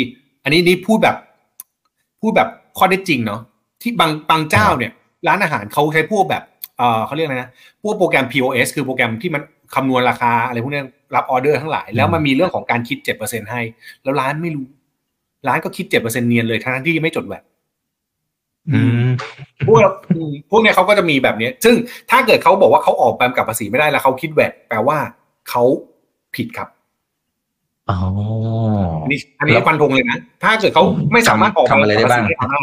[0.44, 1.16] อันนี้นี่พูดแบบ
[2.20, 2.48] พูดแบบ
[2.78, 3.40] ข้อได้จริงเนาะ
[3.82, 4.92] ที่บางบางเจ้าเนี่ย
[5.26, 6.42] ร้านอาหารเขาใช้พวกแบบ
[6.78, 7.50] เออเขาเรียกอะไรนะ
[7.82, 9.42] พวกโปรแกรม POS คือโปรแกรมที่มัน
[9.74, 10.82] คำนวณราคาอะไรพวกนี้
[11.14, 13.60] รับออเดอร์ทั้งหลาย แล้วมันมีเรื่องของการคิดเจ็ดเปอร์เซ็นให้
[14.02, 14.66] แล้วร้านไม่รู้
[15.48, 17.42] ร้านก็คิดเจ็ดเปอร์เซ็นเนียนเลยทั้งที่ไม่จด VAT
[18.70, 19.08] อืม
[19.66, 19.80] พวก
[20.16, 21.74] อืมพวกเนี้ยเขาก็จะมีแบบเนี้ย ซึ่ง
[22.10, 24.98] ถ้าเกิดเขาบอกว่าเขาออกใบกำกับภาษีไม่ได้แล้วเขาคิด VAT แปลว่า
[25.50, 25.62] เขา
[26.36, 26.68] ผิดครับ
[27.90, 27.98] อ๋อ
[29.02, 32.62] อันนี้อันนี้ฟันธงเลยนะ ถ้าเกิดเขาไม่สามารถออกทำอะไรได้บ้างภษีได้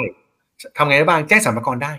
[0.78, 1.94] ทำไงได้บ้าง แจ้งสรรพากรได้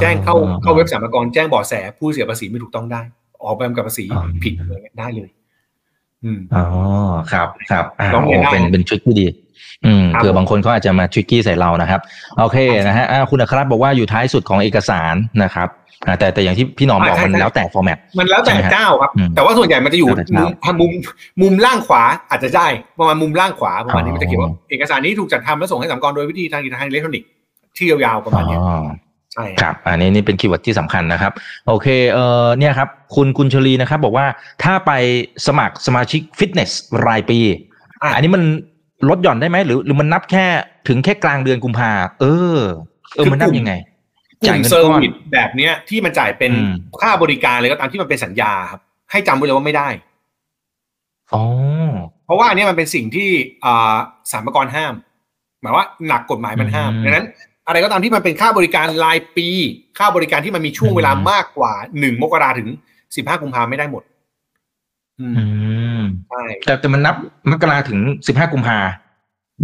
[0.00, 3.02] แจ้งเข้าเข้าเว็บสรรพากรแจ้งเบาะแสผู้เสียภาษีไม่ถูกต้องได้
[3.44, 4.04] ออกแบบกับภาษี
[4.42, 5.28] ผิดอะไรเงี้ยได้เลย
[6.24, 6.64] อืมอ๋อ
[7.32, 9.26] ครับครับอ่าร้องเรีโอ้ยนได้เป็นเป็นทริคที่ดี
[9.86, 12.00] อืมครับเผื่อบางคนเขาอาจจะมาทริกกี้ใส่เรานะครับ
[12.40, 15.68] โอเคนะฮะอ่าคุณอัครรัตน์บอกว่าอยู่ท้ายสุดของเอกสารนะครับ
[16.06, 20.90] อ่าแต่แต่อย่างที่พี่หนอมบอกมันแล้วแต่ฟอร์แมตมันแล้วแต่ใช่ไหมฮะเจ้าครับอืมแต่ว่าส่วนใหญ่มันจะอยู่แล้วแต่มุเจ้ามมุม
[21.42, 22.66] มุมล่างขวาอาจจะได้
[22.98, 27.28] ประมาณมุมล่างขวาประมาณนี้อ๋อมันจะเขียนว่าเอกสารนี้ถูกจัดทำและส่งให้สรรพากรโดยวิธีทางทางอิเล็กทรอนิกส์
[27.76, 28.84] ที่ยาวๆประมาณเนี้ยอ๋อ
[29.36, 31.32] ใช่ครับ อันนี้นี่เป็น keyword ที่สำคัญนะครับ
[31.68, 34.26] โอเคเอ่อเนี่ยครับ คุณกุญชลีนะครับ บอกว่า
[34.62, 34.92] ถ้าไป
[35.46, 36.70] สมัครสมาชิกฟิตเนส
[37.06, 37.38] รายปี
[38.02, 38.42] อะอันนี้มัน
[39.08, 40.46] ลดหย่อนได้ไหมหรือหรือมันนับแค่
[40.88, 41.90] ถึงแค่กลางเดือนกุมภา
[42.20, 42.26] เอ
[42.56, 42.58] อ
[43.14, 43.72] เออมันนับยังไง
[44.40, 49.88] กลุ่จ่ายมเงินเซอร์ก้อนวิสแบบเนี้ย ที่มันจ่ายเป็นอืมค่าบริการเลยก็ตามที่มันเป็นสัญญาครับ ให้จำไว้เลยว่าไม่ได้
[51.34, 51.42] อ๋อ
[52.24, 53.28] เพราะว่าอันเนี้ยมันเป็นสิ่งที่
[53.64, 53.96] อ่า
[54.32, 54.94] สรรพากรห้าม
[55.60, 57.26] หมายว่าหนักกฎหมายมันห้ามอืมดังนั้น
[57.66, 59.48] อะไรก็ตามที่มันเป็นค่าบริการรายปี
[59.98, 62.68] ค่าบริการที่มันมีช่วงเวลาอืมมากกว่าหนึ่งมกราถึง
[63.16, 64.02] สิบห้ากุมภาไม่ได้หมด
[65.20, 65.44] อืมอื
[65.98, 67.14] มใช่แต่แต่มันนับ
[67.50, 68.78] มกราถึงสิบห้ากุมภา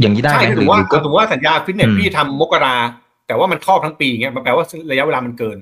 [0.01, 2.77] อย่างนี้ได้ใช่ไหมคือหถืรืออว่าหรือก็ถือว่าสัญญาฟิตเนสอืมพี่ทำมกรา
[3.27, 5.59] แต่ว่ามันครอบทั้งปีเงี้ยมันแปลว่าระยะเวลามันเกิน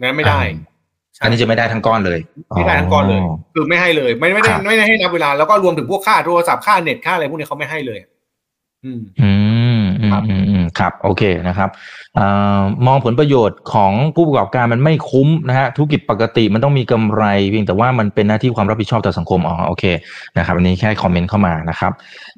[0.00, 0.40] งั้นไม่ได้
[1.22, 2.18] อันนี้จะไม่ได้ทั้งก้อนเลย
[2.56, 3.20] ไม่ได้ทั้งก้อนเลย
[3.54, 7.98] คือไม่ให้เลย ไม่ไม่ได้ครับไม่ได้ให้นับเวลาแล้วก็รวมถึงพวกค่าโทรศัพท์ค่าเน็ตค่าอะไรพวกนี้เขาไม่ให้เลย
[8.84, 9.39] อืมอืมอืม
[10.10, 11.70] ครับอืมอืมครับโอเคนะครับ
[12.18, 19.84] อามองผลประโยชน์ของผู้ประกอบการมันไม่คุ้มนะฮะธุรกิจปกติมันต้องมีกำไรเพียงแต่ว่ามันเป็นหน้าที่ความรับผิดชอบต่อสังคมอ๋อโอเค
[20.38, 21.92] นะครับอันนี้แค่ comment เข้ามานะครับ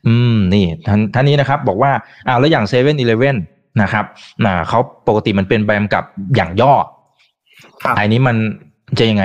[0.06, 1.92] อืมนี่ท่านท่านนี้นะครับบอกว่า
[2.28, 3.36] อ้าวแล้วอย่างเซเว่นอีเลฟเว่น
[3.82, 4.04] นะครับ
[4.44, 6.04] นะเขาปกติมันเป็นใบกำกับ
[6.36, 6.74] อย่างย่อ
[7.82, 8.36] ครับอันนี้มัน
[8.98, 9.24] จะยังไง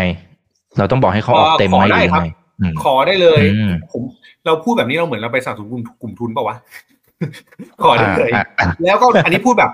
[0.78, 2.24] เราต้องบอกให้เขาออกเต็มไหมขอหได้รือยัครับงไง
[2.62, 4.02] อืมขอได้เลยอืมผม
[4.46, 6.56] เราพูดแบบนี้เราเหมือนเราไปสนับสนุนกลุ่มกลุ่มทุนเปล่าวะ
[7.84, 9.72] ขอได้เลยอ่าอ่าแล้วก็อันนี้พูดแบบ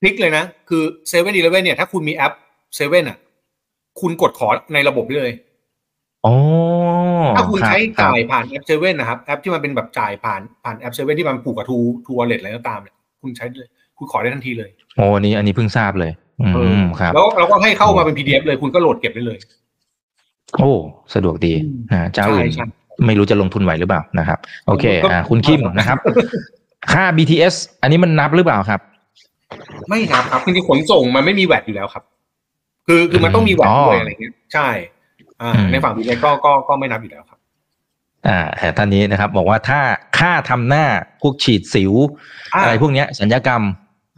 [0.00, 2.32] พลิกเลยนะ คือเซเว่นอีเลฟเว่นเนี่ย ถ้าคุณมีแอป
[2.76, 3.18] เซเว่นอะ
[4.00, 5.32] คุณกดขอในระบบได้เลย
[6.26, 6.34] อ๋อ
[7.36, 13.68] ถ้าคุณใช้รับจ่ายผ่านแอปเซเว่นนะครับ แอปที่มันเป็นแบบจ่ายผ่านผ่านแอปเซเว่นที่มันผูกกับทรูทรูวอลเล็ตอะไรก็ตามเนี่ยคุณใช้เลย
[13.98, 19.38] คุณขอได้ทันทีเลยโอ้อันนี้อันนี้เพิ่งทราบเลยอืเออมครับ แล้วเราก็ให้เข้ามาเป็น PDF เลย คุณก็โหลดเก็บได้เลย
[20.56, 20.72] โอ้
[21.14, 22.66] สะดวกดีอืมอ่าเจ้าอื่นใช่ใช่
[23.06, 25.98] ไม่รู้จะลงทุนไหวหรือเปล่านะครับ โอเคก็อ่าคุณคิมนะครับ
[26.92, 28.80] ค่า BTS อันนี้มันนับหรือเปล่าครับ
[29.88, 32.04] ไม่นับครับจริงๆขนส่งมันไม่มีแวดอยู่แล้วครับ
[32.86, 34.68] คือคือมันต้องมีแวดอ๋อด้วยอะไรเงี้ยใช่
[35.42, 37.38] อ่าอืมในฝั่งบีเก็ก็ก็ไม่นับอยู่แล้วครับ
[38.28, 39.80] อ่าแต่ท่านนี้นะครับ บอกว่าถ้า
[40.18, 40.84] ค่าทำหน้า
[41.20, 41.92] พวกฉีดสิว
[42.54, 43.62] อ่าอะไรพวกเนี้ย สัญญกรรม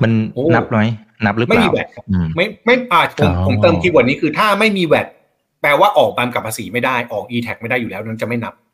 [0.03, 0.79] มันโอ้นับไหม
[1.27, 5.07] นับหรือเปไม่ล่ามีแวดครับอืมไม่ไม่อ่าผมอ๋อผมเติมคีย์เวิร์ดนี้คือถ้าไม่มีแวด
[5.63, 8.70] แปลว่าออกบามกับภาษีไม่ได้ออก e tag ไม่ได้อยู่แล้วนั้นจะไม่นับอือืมม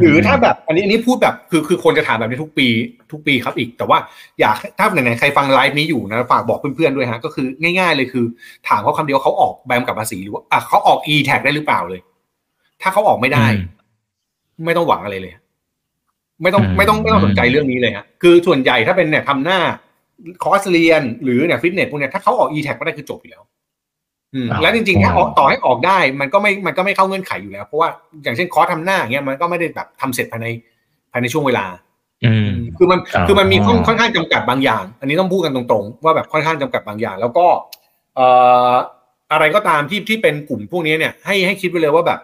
[0.00, 2.66] หรือถ้าแบบอันนี้อันนี้พูดแบบคือคือคนจะถามแบบนี้ทุกปี
[3.12, 3.98] ทุกปีครับอีก แต่ว่า
[4.40, 7.46] อยากถ้าไหนๆใครฟังไลฟ์นี้อยู่นะฝากบอกเพื่อนๆด้วยฮะก็คือ
[7.78, 8.24] ง่าย ๆ เลยคือ
[8.68, 12.00] ถามเขาคำเดียวเขาออกแบมกับภาษีหรือว่าอะเขาออก e tag ได้หรือเปล่าเลย
[12.82, 13.46] ถ้าเขาออกไม่ได้
[14.64, 15.34] ไม่ต้องหวังอะไรเลย
[16.42, 19.58] ไม่ต้องอืมไม่ต้องไม่ต้องสนใจเรื่องนี้เลยฮะคือส่วนใหญ่ถ้าเป็นเนี่ยทำหน้า
[20.42, 23.55] คอร์สเรียนหรือเนี่ยฟิตเนสพวกเนี้ยถ้าเขาออก e tag ก็ได้คือจบอยู่แล้วอืมอ๋อ
[24.62, 27.88] แล้วจริงๆถ้าออกต่อให้ออกได้มันก็ไม่มันก็ไม่เข้าเงื่อนไขอยู่แล้ว เพราะว่า
[28.22, 30.46] อย่างเช่นคอร์สทำหน้าอย่างเงี้ยมันก็ไม่ได้แบบทำเสร็จภายใน
[31.12, 31.66] ภายในช่วงเวลา
[32.24, 37.46] อืมคือมันอ๋อคือมันมีค่อนค่อนข้างจำกัดบางอย่าง อันนี้ต้องพูดกันตรงๆ ว่าแบบค่อนข้างจำกัดบางอย่าง แล้วก็
[38.16, 38.26] เอ่
[38.70, 38.72] อ
[39.32, 42.20] อะไรก็ตามที่ที่เป็นกลุ่มพวกนี้เนี่ยให้ให้คิดไว้เลยว่าแบบ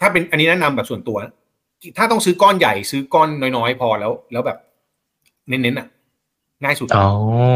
[0.00, 1.18] ถ้าเป็นอันนี้แนะนำแบบส่วนตัว
[1.98, 4.58] ถ้าต้องซื้อก้อนใหญ่ซื้อก้อนน้อยๆ พอแล้ว แล้วแบบ
[5.48, 5.86] เน้นๆอะ
[6.62, 7.08] ง่ายสุดอ๋อ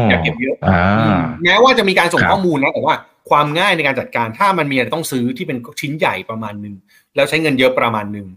[0.09, 2.95] อย่าเก็บเยอะอ่าแม้ว่าจะมีการส่งครับข้อมูลนะแต่ว่า
[3.29, 6.75] ความง่ายในการจัดการ ถ้ามันมีอะไรต้องซื้อที่เป็นชิ้นใหญ่ประมาณหนึ่ง
[7.15, 8.27] แล้วใช้เงินเยอะประมาณหนึ่ง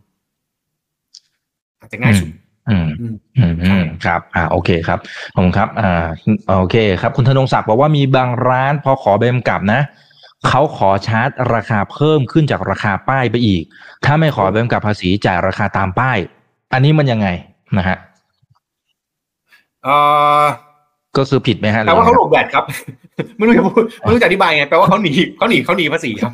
[1.80, 2.30] อาจจะง่ายสุด
[2.70, 4.98] อืมอืมอืมอืมครับอ่าโอเคครับ
[5.34, 6.06] ขอบคุณครับอ่า
[6.58, 9.80] โอเคครับ คุณธนงศักดิ์บอกว่ามีบางร้านพอขอใบกำกับนะ
[10.48, 13.62] เขาขอชาร์จราคาเพิ่มขึ้นจากราคาป้ายไปอีก
[14.04, 16.18] ถ้าไม่ขอใบกำกับภาษีจ่ายราคาตามป้าย
[16.72, 17.28] อันนี้มันยังไง
[17.78, 17.96] นะฮะ
[19.84, 19.96] เอ่
[20.42, 20.44] อ
[21.18, 22.64] ก็คือผิดไหมฮะแปลว่าเขาหลบแวดครับ
[23.36, 26.32] ไม่รู้จะพูดไม่รู้จะอธิบายไงแปลว่าเขาหนีเขาหนีเขาหนีภาษีครับ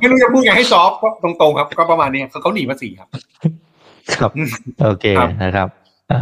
[0.00, 3.08] ไม่รู้จะพูดไงให้ซอฟต์ก็ตรงๆครับ ก็ประมาณนี้เขาเขาหนีภาษีครับ
[4.14, 4.30] ครับ
[4.84, 5.68] โอเคครับนะครับ
[6.12, 6.20] อ่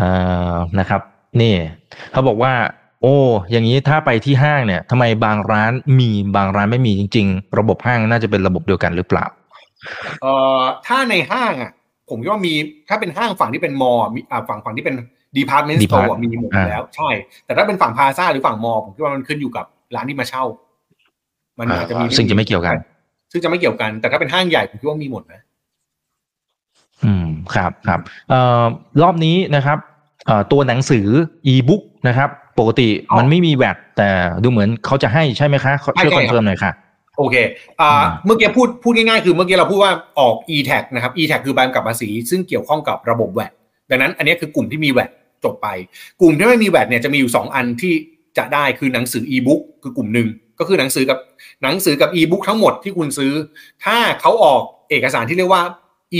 [0.52, 1.00] านะครับ
[1.40, 1.54] นี่
[2.12, 2.52] เขาบอกว่า
[3.02, 3.16] โอ้
[3.50, 9.24] อย่างนี้ถ้าไปที่ห้างเนี่ยทำไมบางร้านมีบางร้านไม่มีจริง ๆ ระบบห้างน่าจะเป็นระบบเดียวกันหรือเปล่า
[10.22, 11.72] เอ่อถ้าในห้างอะ
[12.08, 12.54] ผมคิดว่ามี
[12.88, 14.96] ถ้าเป็นห้างฝั่งที่เป็น mall มีอ่าฝั่งฝั่งที่เป็น
[15.36, 17.10] ดีพาร์ตเมนต์สโต Depart ร์มีหมดอยู่แล้ว ใช่
[17.46, 19.64] แต่ถ้าเป็นฝั่งพาซาหรือฝั่ง mall ผมคิดว่ามันขึ้นอยู่กับ
[19.94, 20.44] ร้านที่มาเช่า
[21.58, 22.76] มันอาจจะมีซึ่งจะไม่เกี่ยวกัน
[23.32, 25.40] ซึ่งจะไม่เกี่ยวกัน แต่ถ้าเป็นห้างใหญ่ผมคิดว่ามีหมดนะ
[27.04, 28.64] อืมครับครับเอ่อ
[29.02, 29.78] รอบนี้นะครับ
[30.26, 31.06] เอ่อตัวหนังสือ
[31.46, 34.08] อีบุ๊กนะครับ ปกติอ๋อมันไม่มี VAT แต่
[34.42, 36.72] ดูเหมือนเขาจะให้ใช่ไหมคะขอใช่ช่วยใช่ confirm หน่อยค่ะ
[37.18, 37.36] โอเค
[37.80, 43.52] อ่าอืมเมื่อกี้พูดพูดง่ายๆ คือเมื่อกี้เราพูดว่าออก e-tag นะครับ e-tag คือใบกำกับภาษี ซึ่งเกี่ยวข้องกับระบบแวด
[43.90, 45.10] ดังนั้นอันนี้คือกลุ่มที่มีแวด
[45.44, 45.68] จบไป
[46.20, 47.92] กลุ่มที่ไม่มีแวดเนี่ยจะมีอยู่ 2 อันที่
[48.38, 51.18] จะได้คือหนังสือ e-book คือกลุ่มหนึ่งก็คือหนังสือกับ
[51.62, 53.32] หนังสือกับ e-book ทั้งหมดที่คุณซื้อ
[53.84, 55.62] ถ้าเขาออกเอกสารที่เรียกว่า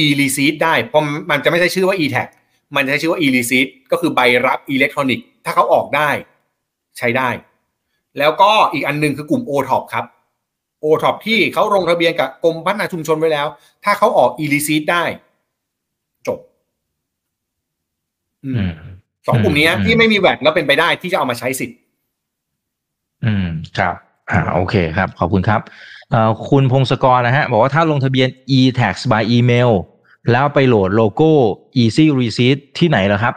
[0.01, 2.29] e-receipt ได้เพราะมันจะไม่ใช่ชื่อว่า e-tag
[2.77, 6.11] มันจะใช้ชื่อว่า e-receipt ก็คือใบรับอิเล็กทรอนิกส์ถ้าเขาออกได้
[6.99, 7.29] ใช้ได้
[8.19, 10.05] แล้วก็อีกอันหนึงคือกลุ่ม OTOP ครับ
[10.81, 13.47] โอท็อปที่เขาลงทะเบียนกับกรมพัฒนาชุมชนไว้แล้ว
[13.85, 15.05] ถ้าเขาออก e-Receipt ได้
[16.27, 16.39] จบ
[18.45, 18.90] อือืม
[19.27, 21.77] สองกลุ่มนี้อืมที่ไม่มี VAT แล้วเป็นไปได้ที่จะเอามาใช้สิทธิ์
[23.25, 23.47] อืม
[23.79, 23.95] ครับ
[24.31, 25.61] อ่า โอเคครับ ขอบคุณครับ
[26.11, 28.29] เอ่อคุณพงศกรนะฮะ บอกว่าถ้าลงทะเบียน
[28.59, 29.71] e-tax by email
[30.31, 31.31] แล้วไปโหลดโลโก้
[31.83, 33.35] easy receipt ที่ไหนเหรอครับ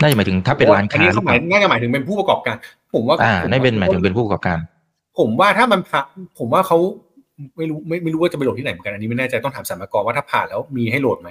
[0.00, 2.56] น่าจะหมายถึงถ้าเป็นร้านอัค้านี้หรืเขาอหเปมายล่าน่าจะหมายถึงเป็นผู้ประกอบการ
[2.94, 4.58] ผมว่าอ่าน่าเป็นหมายถึงเป็นผู้ประกอบการ
[5.18, 6.06] ผมว่าถ้ามันผ่าน
[6.38, 6.78] ผมว่าเขา
[7.56, 11.28] ไม่รู้ไม่ไม่รู้ว่าจะไปโหลดที่ไหนเหมือนกันอันนี้ไม่แน่ใจต้องถามสรรพากรว่าถ้าผ่านแล้วมีให้โหลดไหม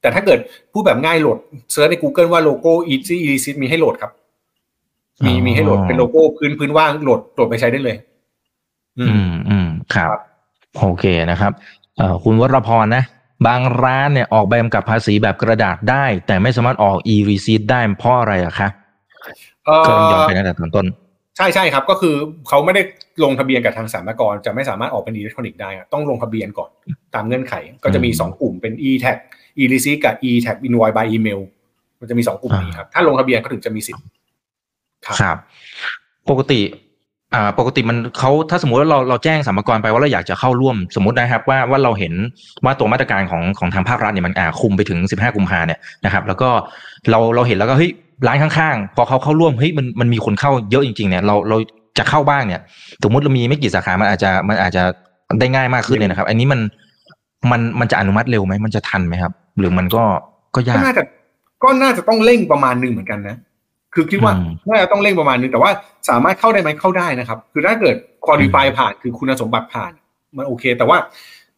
[0.00, 0.38] แต่ถ้าเกิด
[0.72, 1.38] พูดแบบง่ายโหลด
[1.72, 4.12] เซิร์ชใน Google ว่าโลโก้ Easy Receipt มีให้โหลดครับ
[5.26, 7.96] มีอ๋อมีให้โหลดเป็นโลโก้พื้นพื้นว่างโหลดโหลดไปใช้ได้เลย
[8.98, 10.08] อือืมมอืมครับ
[10.78, 11.52] โอเคนะครับ
[11.96, 13.04] เอ่อคุณวรพรนะ
[13.46, 18.68] บางร้านเนี่ยออกใบกำกับภาษีแบบกระดาษได้ แต่ไม่สามารถออก e-receipt ได้เพราะอะไรอะคะ
[19.66, 20.86] เอ่อก็ต้องย้อนไปตั้งแต่ตอนต้น
[21.36, 22.14] ใช่ใช่ครับ ก็คือ
[22.48, 22.82] เขาไม่ได้
[23.24, 26.70] ลงทะเบียนกับทางสรรพากรจะไม่สามารถออกเป็นอิเล็กทรอนิกส์ได้อะต้องลงทะเบียนก่อน
[27.14, 28.72] ตามเงื่อนไข ก็จะมีอืมสองกลุ่มเป็น
[29.62, 31.40] e-tag e-receipt กับ e-tag invoice by email
[32.00, 34.04] มันจะมีสองกลุ่มนี้ครับ ถ้าลงทะเบียนก็ถึงจะมีสิทธิ์
[35.06, 35.36] ครับครับ
[36.30, 36.60] ปกติ
[37.34, 42.14] อ่าปกติมันเขาถ้าสมมติว่าเราเราแจ้งสรรพากรไปว่าเราอยากจะเข้าร่วมสมมตินะครับว่าว่าเราเห็น
[42.64, 46.50] ว่าตัวมาตรการของของทางภาครัฐเนี่ยมันอ่าคุมไปถึง 15 กุมภาเนี่ยนะครับ แล้วก็
[47.10, 47.90] เราเราเห็นแล้วก็เฮ้ย
[48.26, 51.56] ร้านข้างๆ พอเขาเข้าร่วมเฮ้ยมันมันมีคนเข้าเยอะจริง ๆเนี่ยเราเรา
[51.98, 52.60] จะเข้าบ้างเนี่ย
[53.04, 54.82] สมมติเรามีไม่กี่สาขามันอาจจะมันอาจจะ
[55.40, 56.60] ได้ง่ายมากขึ้นเลยนะครับ อันนี้มัน
[57.50, 60.04] มันมันจะอนุมัติเร็วไหมมันจะทันไหมครับ หรือมันก็
[60.54, 61.02] ก็ยาก็กน่าจะ
[61.62, 63.36] ก็น่าจะต้องเร่งประมาณหนึ่งเหมือนกันนะ
[63.94, 65.70] คือคิดว่าอืมน่าจะต้องเร่งประมาณหนึง แต่ว่า
[66.08, 69.92] สามารถเข้าได้ไหมเข้าได้นะครับ คือถ้าเกิดคุริฟายผ่านคือคุณสมบัติผ่าน
[70.36, 70.98] มันโอเค แต่ว่า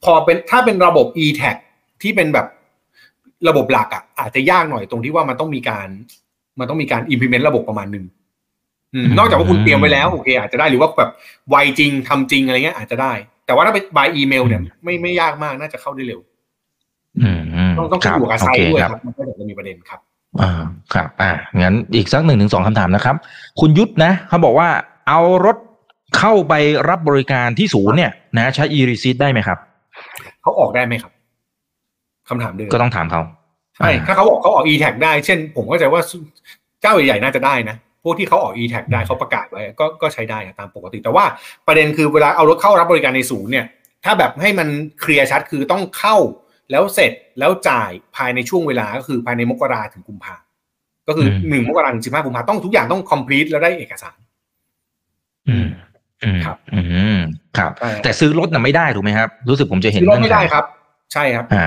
[0.04, 1.56] พอเป็นถ้าเป็นระบบ e-tag
[2.02, 2.46] ที่เป็นแบบ
[3.48, 5.88] ระบบหลักอะ อาจจะยากหน่อยตรงที่ว่ามันต้องมีการ
[6.58, 8.04] มันต้องมีการ implement ระบบประมาณหนึ่ง
[8.94, 11.10] อืมอืมนอกจากว่าคุณเตรียมไว้แล้วโอเค อาจจะได้หรือว่าแบบ
[11.50, 13.12] ไวจริงทำจริงอะไรเงี้ยอาจจะได้
[13.46, 16.31] แต่ว่าถ้าเป็น by email เนี่ยไม่ไม่ยากมากน่าจะเข้าได้เร็วอืมอืม
[17.78, 20.00] ต้องต้องคขึ้นรับอยู่กับโอไซเคต์ด้วยครับครับมันก็เดี๋ยวจะมีประเด็นครับ
[20.42, 20.52] อ่า
[20.94, 21.30] ครับ อ่า
[21.62, 23.16] งั้นอีกสักหนึ่งถึงสองคำถามนะครับ
[23.60, 24.68] คุณยุทธนะเขาบอกว่า
[25.08, 25.56] เอารถ
[26.18, 26.54] เข้าไป
[26.88, 29.58] รับบริการที่ศูนย์เนี่ยนะใช้ e-receipt ได้ไหมครับ
[30.42, 31.12] เขาออกได้ไหมครับ
[32.28, 33.20] คำถามเดิมก็ต้องถามเขา
[33.76, 36.02] ใช่ถ้าเขาบอกเขาออก e-tag ได้ เช่น ผมก็ใจว่า
[36.82, 41.24] เจ้าใหญ่ๆน่าจะได้นะพวกที่เขาออก e-tag ได้เขาประกาศไว้ก็ก็ใช้ได้ตามปกติ แต่ว่า
[41.66, 43.66] ประเด็นคือเวลาเอารถเข้ารับบริการในศูนย์เนี่ย
[44.04, 44.68] ถ้าแบบให้มัน
[45.00, 46.16] เคลียร์ชัดคือต้องเข้า
[46.72, 50.34] แล้วเสร็จแล้วจ่ายภายในช่วงเวลาก็คือภายในมกราถึงกุมภา
[51.08, 54.16] ก็คือหนึ่งมกราถึงสิบห้ากุมภาต้องทุกอย่างต้อง complete แล้วได้เอกสาร
[55.48, 55.68] อืม
[56.22, 56.80] อืมครับ อื
[57.16, 57.18] ม
[57.58, 60.64] ครับใช่แต่ซื้อรถน่ะไม่ได้ถูกไหมครับ รู้สึกผมจะเห็นซื้อรถไม่ได้เงื่อนขครับ
[61.12, 61.66] ใช่ครับ อ่า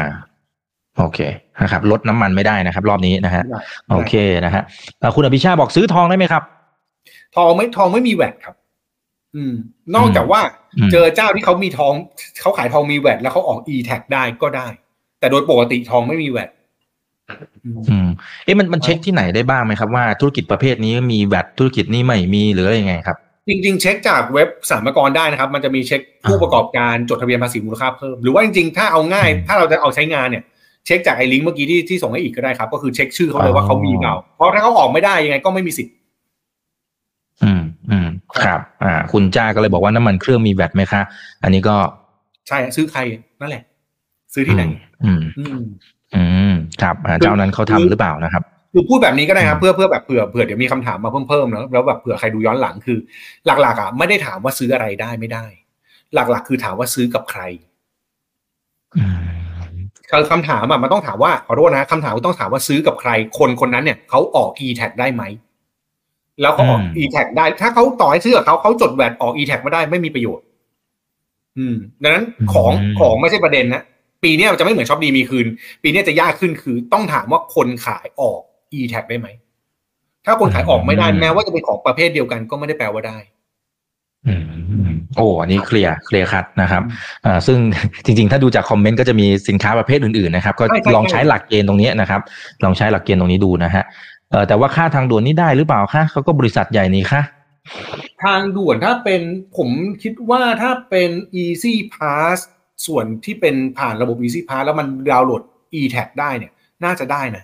[0.98, 1.20] โอเค
[1.62, 4.14] นะครับลดน้ำมันไม่ได้นะครับ รอบนี้นะฮะไม่ได้โอเค
[4.46, 4.64] นะฮะ
[5.00, 6.44] เอ่อคุณอภิชาติบอกซื้อทองได้ไหมครับ
[7.36, 8.56] ทองไม่ทองไม่มีแวดครับ
[9.36, 9.54] อืม
[9.96, 10.42] นอกจากว่า
[10.78, 11.94] อืมเจอเจ้าที่เขามีทอง
[12.42, 14.68] เขาขายทองมีแวดแล้วเขาออก e-tag ได้ก็ได้
[15.26, 16.50] แต่โดยปกติทองไม่มีแวด
[17.66, 18.08] อืมอืม
[18.46, 30.44] เอ๊ะมันมันเช็คที่ไหนได้บ้างไหมครับว่าธุรกิจประเภทนี้มีแวดธุรกิจนี้ไม่มีหรืออะไรยังไงครับ จริง ๆ เช็คจากเว็บสรรพากรได้นะครับ มันจะมีเช็คผู้ประกอบการจดทะเบียนภาษีมูลค่าเพิ่ม หรือว่าจริงๆ ถ้าเอาง่ายอืมถ้าเราจะเอาใช้งานเนี่ย
[30.86, 35.94] เช็คจากไอ้ลิงก์เมื่อกี้ที่ที่ส่งให้อีกก็ได้ครับ ก็คือเช็คชื่อเขาเลยว่าเขามีเปล่าเพราะถ้าเขาออกไม่ได้ยังไงก็ไม่มีสิทธิ์
[37.44, 37.62] อืม
[37.92, 38.08] อืม
[38.44, 41.02] ครับ อ่า คุณจ้าก็เลยบอกว่าน้ำมันเครื่องมีแวดไหมคะ
[41.44, 41.76] อันนี้ก็
[42.48, 43.00] ใช่ซื้อใคร
[43.42, 43.64] นั่นแหละ
[44.36, 44.64] ซื้อที่ไหน
[45.06, 45.60] อืม อืม
[46.16, 48.44] อืมครับอ่าคือเจ้านั้นเขาทำหรือเปล่านะครับ
[48.74, 52.98] คือพูดแบบนี้ก็ได้ครับอืมเพื่อเพื่อแบบเผื่อเผื่อเดี๋ยวมีคำถามมาเพิ่มเพิ่มๆเนอะแล้วแบบเผื่อใครดูย้อนหลังคือ
[53.46, 55.46] หลักๆอะไม่ได้ถามว่าซื้ออะไรได้ไม่ได้
[56.14, 57.42] หลักๆ คือถามว่าซื้อกับใคร
[58.98, 59.36] อืม
[60.32, 65.24] คำถามอะมันต้องถามว่าขอโทษนะคำถามต้องถามว่าซื้อกับใคร คนคนนั้นเนี่ยเขาออก e tag ได้ไหม
[66.42, 70.46] แล้วเขาออก e tag ได้ ถ้าเขาต่อให้ซื้อกับเขาเขาจดแวดออก e tag ไม่ได้ไม่มีประโยชน์
[71.58, 73.84] อืม ดังนั้นของของไม่ใช่ประเด็นนะ
[74.24, 75.46] ปีนี้จะไม่เหมือนช็อปดีมีคืน
[75.84, 78.42] ปีนี้จะยากขึ้นคือต้องถามว่าคนขายออก
[78.78, 79.28] e tag ได้ไหม
[80.26, 83.18] ถ้าคนขายออกไม่ได้แม้ว่าจะเป็นของประเภทเดียวกันก็ไม่ได้แปลว่าได้
[84.28, 84.34] อื
[84.88, 86.84] มโอ้อันนี้เคลียร์เคลียร์คัดนะครับ
[87.26, 87.58] อ่าซึ่ง
[88.06, 92.22] จริง ๆ ถ้าดูจากคอมเมนต์ก็จะมีสินค้าประเภทอื่นๆนะครับ ก็ลองใช้หลักเกณฑ์ตรงนี้นะครับ
[92.64, 93.84] ลองใช้หลักเกณฑ์ตรงนี้ดูนะฮะ
[94.32, 97.22] เออแต่ว่าค่าทางด่วนนี่ได้หรือเปล่าคะเขาก็บริษัทใหญ่นี่คะ
[98.24, 99.22] ทางด่วนถ้าเป็น
[99.58, 99.70] ผม
[100.04, 101.10] คิดว่าถ้าเป็น
[101.44, 102.38] Easy Pass
[102.86, 105.42] ส่วนที่เป็นผ่านระบบ Easy Pass แล้วมันดาวน์โหลด
[105.80, 106.52] e-tag ได้เนี่ย
[106.86, 107.44] น่าจะได้นะ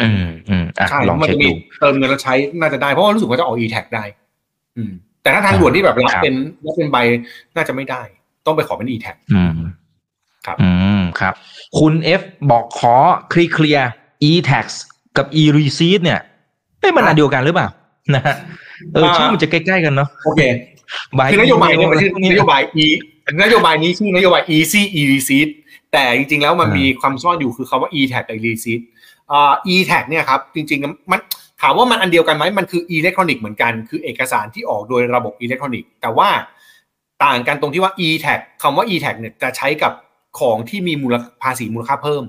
[0.00, 4.04] อืมอืมใช่ลองเช็คดูเติมเงินแล้วใช้น่าจะได้ เพราะว่ารู้สึกว่าจะออก e-tag ได้
[4.76, 6.96] อืม แต่ถ้าทางด่วนที่แบบรับเป็นรับเป็นใบ
[7.56, 8.02] น่าจะไม่ได้
[8.46, 9.52] ต้องไปขอเป็น e-tag อืม
[10.46, 11.34] ครับ อืมครับ
[11.78, 12.94] คุณเอฟบอกขอ
[13.32, 13.78] คลีเคลีย
[14.30, 14.66] e-tax
[15.16, 16.20] กับ e-receipt เนี่ย
[16.80, 17.68] เอ้มันอันเดียวกันหรือเปล่า
[18.14, 18.34] นะฮะ
[18.94, 20.40] เออชื่อมันจะใกล้ๆกันเนาะโอเค
[21.30, 22.86] คือนโยบายเนี่ยมันชื่อนโยบาย e
[23.42, 25.48] นโยบายนี้ชื่อนโยบาย easy e-receipt
[25.92, 28.80] แต่จริงๆแล้วมันมีความซ่อนอยู่คือคาว่า e-tag กับ e-receipt
[29.32, 31.20] อ่า e-tag เนี่ยครับจริงๆมัน
[31.60, 36.28] ถามว่ามันอันเดียวกันไหมมันคืออิเล็กทรอนิกส์เหมือนกันคือเอกสารที่ออกโดยระบบอิเล็กทรอนิกส์แต่ว่า
[37.24, 39.92] ต่างกันตรงที่ว่า e-tag คำว่า e-tag เนี่ยจะใช้กับ
[40.40, 42.24] ของที่มีมูลภาษีมูลค่าเพิ่ม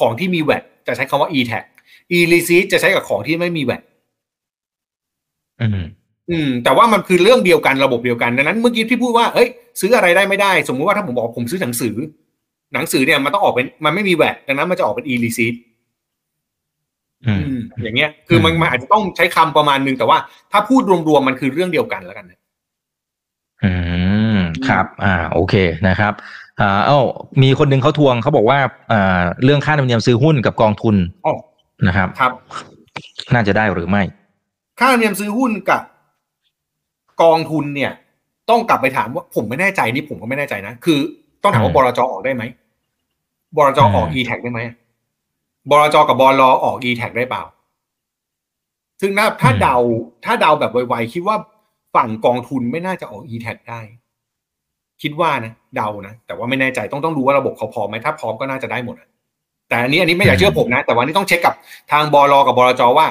[0.00, 1.64] ของที่มี VAT จะใช้คำว่า e-tag
[2.16, 3.82] e-receipt จะใช้กับของที่ไม่มี VAT
[5.60, 5.80] อืม
[6.30, 9.48] อืมแต่ว่ามันคือเรื่องเดียวกันระบบเดียวกันดังนั้นเมื่อกี้พี่พูดว่าเฮ้ย
[9.80, 11.96] ซื้ออะไรได้ไม่ได้ สมมุติว่าถ้าผมบอกผมซื้อหนังสือ
[12.74, 15.56] หนังสือเนี่ยมันต้องออกเป็นมันไม่มีแวดดังนั้นมันจะออกเป็น e-receipt
[17.82, 20.18] อย่างเงี้ย คือมันมันอาจจะต้องใช้คำประมาณนึงแต่ว่า
[20.52, 22.38] ถ้าพูดรวมๆมันคือเรื่องเดียวกันแล้วกันนะ
[23.64, 23.72] อื
[24.36, 24.38] ม
[24.68, 25.54] ครับ อ่า โอเค
[25.88, 26.12] นะครับ
[26.60, 27.00] อ่าเอ้า
[27.42, 28.58] มีคนหนึ่งเขาทวงเขาบอกว่า
[28.92, 30.96] อ่าเรื่องค่าธรรมเนียมซื้อหุ้นกับกองทุน
[31.86, 32.32] นะครับ ครับ
[33.34, 34.02] น่าจะได้หรือไม่
[34.80, 35.82] ค่าธรรมเนียมซื้อหุ้นกับ
[37.22, 37.92] กองทุนเนี่ย
[38.50, 40.98] ต้องกลับไปถามว่าผมไม่แน่ใจนี่ผมก็ไม่แน่ใจนะ คือ
[41.42, 42.42] ต้องถามว่าบลจออกได้ไหม
[43.56, 44.60] บลจออก e tag ได้ไหม
[45.70, 47.44] บลจกับบลออก e tag ได้เปล่า
[49.00, 49.76] ซึ่งถ้าถ้าเดา
[50.24, 51.36] ถ้าเดาแบบไวๆคิดว่า
[51.94, 53.80] ฝั่งกองทุนไม่น่าจะออก e tag ได้
[55.02, 58.96] คิดว่านะเดานะแต่ว่าไม่แน่ใจต้องต้องดูว่าระบบเขาพร้อมไหมถ้าพร้อมก็น่าจะได้หมด
[59.68, 61.54] แต่อันนี้อันนี้ไม่อยากเชื่อผมนะ แต่วันนี้ต้องเช็คกับ
[61.92, 63.06] ทางบลกับบลจว่า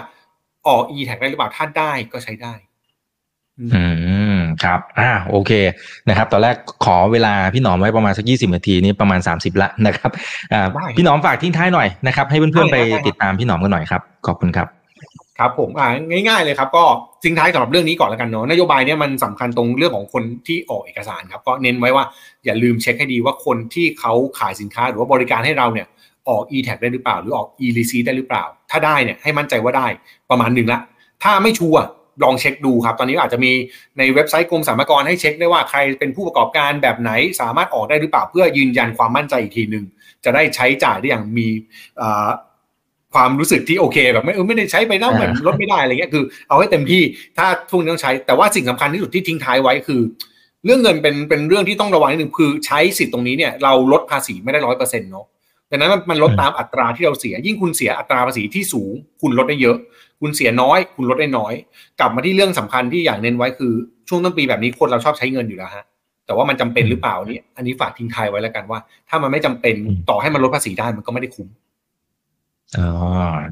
[0.67, 2.53] ออก e tag ได้หรือเปล่าถ้าได้ก็ใช้ได้
[3.73, 3.83] อื
[4.37, 5.51] มครับอ่าโอเค
[6.09, 10.11] นะครับ ตอนแรกขอเวลาพี่หนอมไว้ประมาณสักยี่สิบนาทีนี้ประมาณสามสิบละนะครับ
[10.53, 10.67] อ่า
[10.97, 14.67] พี่หนอมฝากทิ้งท้ายหน่อยนะครับ ให้เพื่อนๆไปติดตามพี่หนอมกันหน่อยครับ ขอบคุณครับ
[15.39, 15.87] ครับผมอ่า
[16.27, 16.83] ง่าย ๆ เลยครับก็
[17.23, 22.05] ทิ้งท้ายสำหรับเรื่องนี้ก่อนแล้วกันเนาะนโยบายเนี้ยมันสำคัญตรงเรื่องของคนที่ออกเอกสารครับ ก็เน้นไว้ว่า
[22.45, 25.87] อย่าลืมเช็คให้ดีว่าคนที่เขาขายสินค้าหรือว่าบริการให้เราเนี่ย
[26.29, 29.87] ออก e-tag ได้หรือเปล่า หรือออก e-receipt ได้หรือเปล่า ถ้าได้เนี่ยให้มั่นใจว่าได้
[30.29, 30.79] ประมาณหนึ่งละ
[31.23, 31.81] ถ้าไม่ชัวร์
[32.23, 33.51] ลองเช็คดูครับ ตอนนี้อาจจะมี
[33.97, 39.85] ในเว็บไซต์กรมสรรพากรให้เช็คได้ว่าใครเป็นผู้ประกอบการแบบไหนสามารถออกได้หรือเปล่าเพื่อยืนยันความมั่นใจอีกทีหนึ่ง
[40.25, 41.47] จะได้ใช้จ่ายได้อย่างมี
[43.13, 47.01] ความรู้สึกที่โอเคแบบไม่เออไม่ได้ใช้ไปแล้วเหมือนลดไม่ได้อะไรเงี้ยคือเอาให้เต็มที่
[47.37, 50.01] ถ้าทุกนี้ต้องใช้ แต่ว่าสิ่งสำคัญที่สุดที่ทิ้งท้ายไว้คือ
[50.65, 55.25] เรื่องเงินเป็นเป็นเรื่องที่ต้องระวังนิดนึงคือใช้สิทธิ์ตรงนี้เนี่ยเราลดภาษีไม่ได้ร้อยเปอร์เซ็นต์เนาะ
[55.71, 59.77] ดังนั้นมันลดตามอัตราที่เราเสีย ยิ่งคุณเสียอัตราภาษีที่สูง คุณลดได้เยอะ
[60.21, 61.53] คุณเสียน้อย คุณลดได้น้อย
[61.99, 63.73] กลับมาที่เรื่องสำคัญที่อยากเน้นไว้คือ
[64.09, 65.85] ช่วงต้นปีแบบนี้คนเราชอบใช้เงินอยู่แล้วฮะ
[66.25, 69.75] แต่ว่ามันจำเป็นหรือเปล่านี่อันนี้ฝากทิ้งทายไว้แล้วกันว่า ถ้ามันไม่จำเป็น
[70.09, 71.47] ต่อให้มันลดภาษีได้มันก็ไม่ได้คุ้ม
[72.77, 72.89] อ๋อ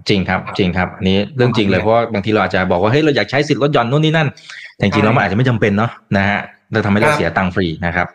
[0.10, 4.28] จริงครับ จริงครับอันนี้เรื่องจริงเลยเพราะว่าบางทีเราอาจจะบอกว่าเฮ้ยเราอยากใช้สิทธิ์ลดหย่อนนู่นนี่นั่น
[4.76, 6.40] แต่จริงๆแล้วมันอาจจะไม่จำเป็นเนาะนะฮะ
[6.72, 8.08] เราทำให้เราเสียตังค์ฟรีนะครับ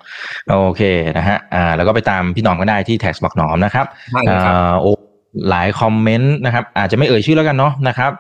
[0.49, 0.83] โอเค
[1.19, 3.87] นะฮะอ่าแล้วก็ไปตามพี่หนอมก็ได้ที่แท็กบอกหนอมนะครับ
[4.29, 4.93] อ่าโอ้
[5.51, 8.13] หลายคอมเมนต์นะครับ อาจจะไม่เอ่ยชื่อแล้วกันเนาะนะครับ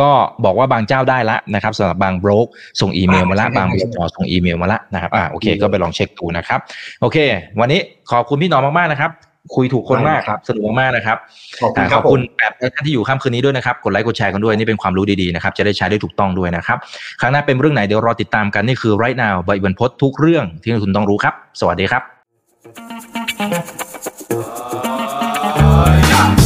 [0.00, 0.10] ก็
[0.44, 2.46] บอกว่าบางเจ้าได้ละนะครับสำหรับบางโบรก
[2.80, 6.60] ส่งอีเมลมาละบางบริษัทส่งอีเมลมาละนะครับอ่าโอเค ก็ไปลองเช็คดูนะครับ
[7.00, 7.16] โอเค
[7.60, 9.10] วันนี้ขอบคุณพี่น้องมากๆนะครับ
[9.54, 11.18] คุยถูกคนมากครับสนุกมากนะครับ
[11.62, 16.78] ขอบคุณแบบท่านที่อยู่ข้ามคืนนี้ด้วยนะครับกดไลค์กดแชร์กันด้วยนี่เป็นความรู้ดีๆนะครับจะได้ใช้ได้ถูกต้องด้วยนะครับ
[17.20, 22.00] ครั้งหน้าเป็นเรื่องไหนเดี๋ยวรอติดตามกันนี่คือ right now ใบบันพศทุกเรื่องที่คุณต้องรู้ครับ สวัสดีครั
[26.40, 26.45] บ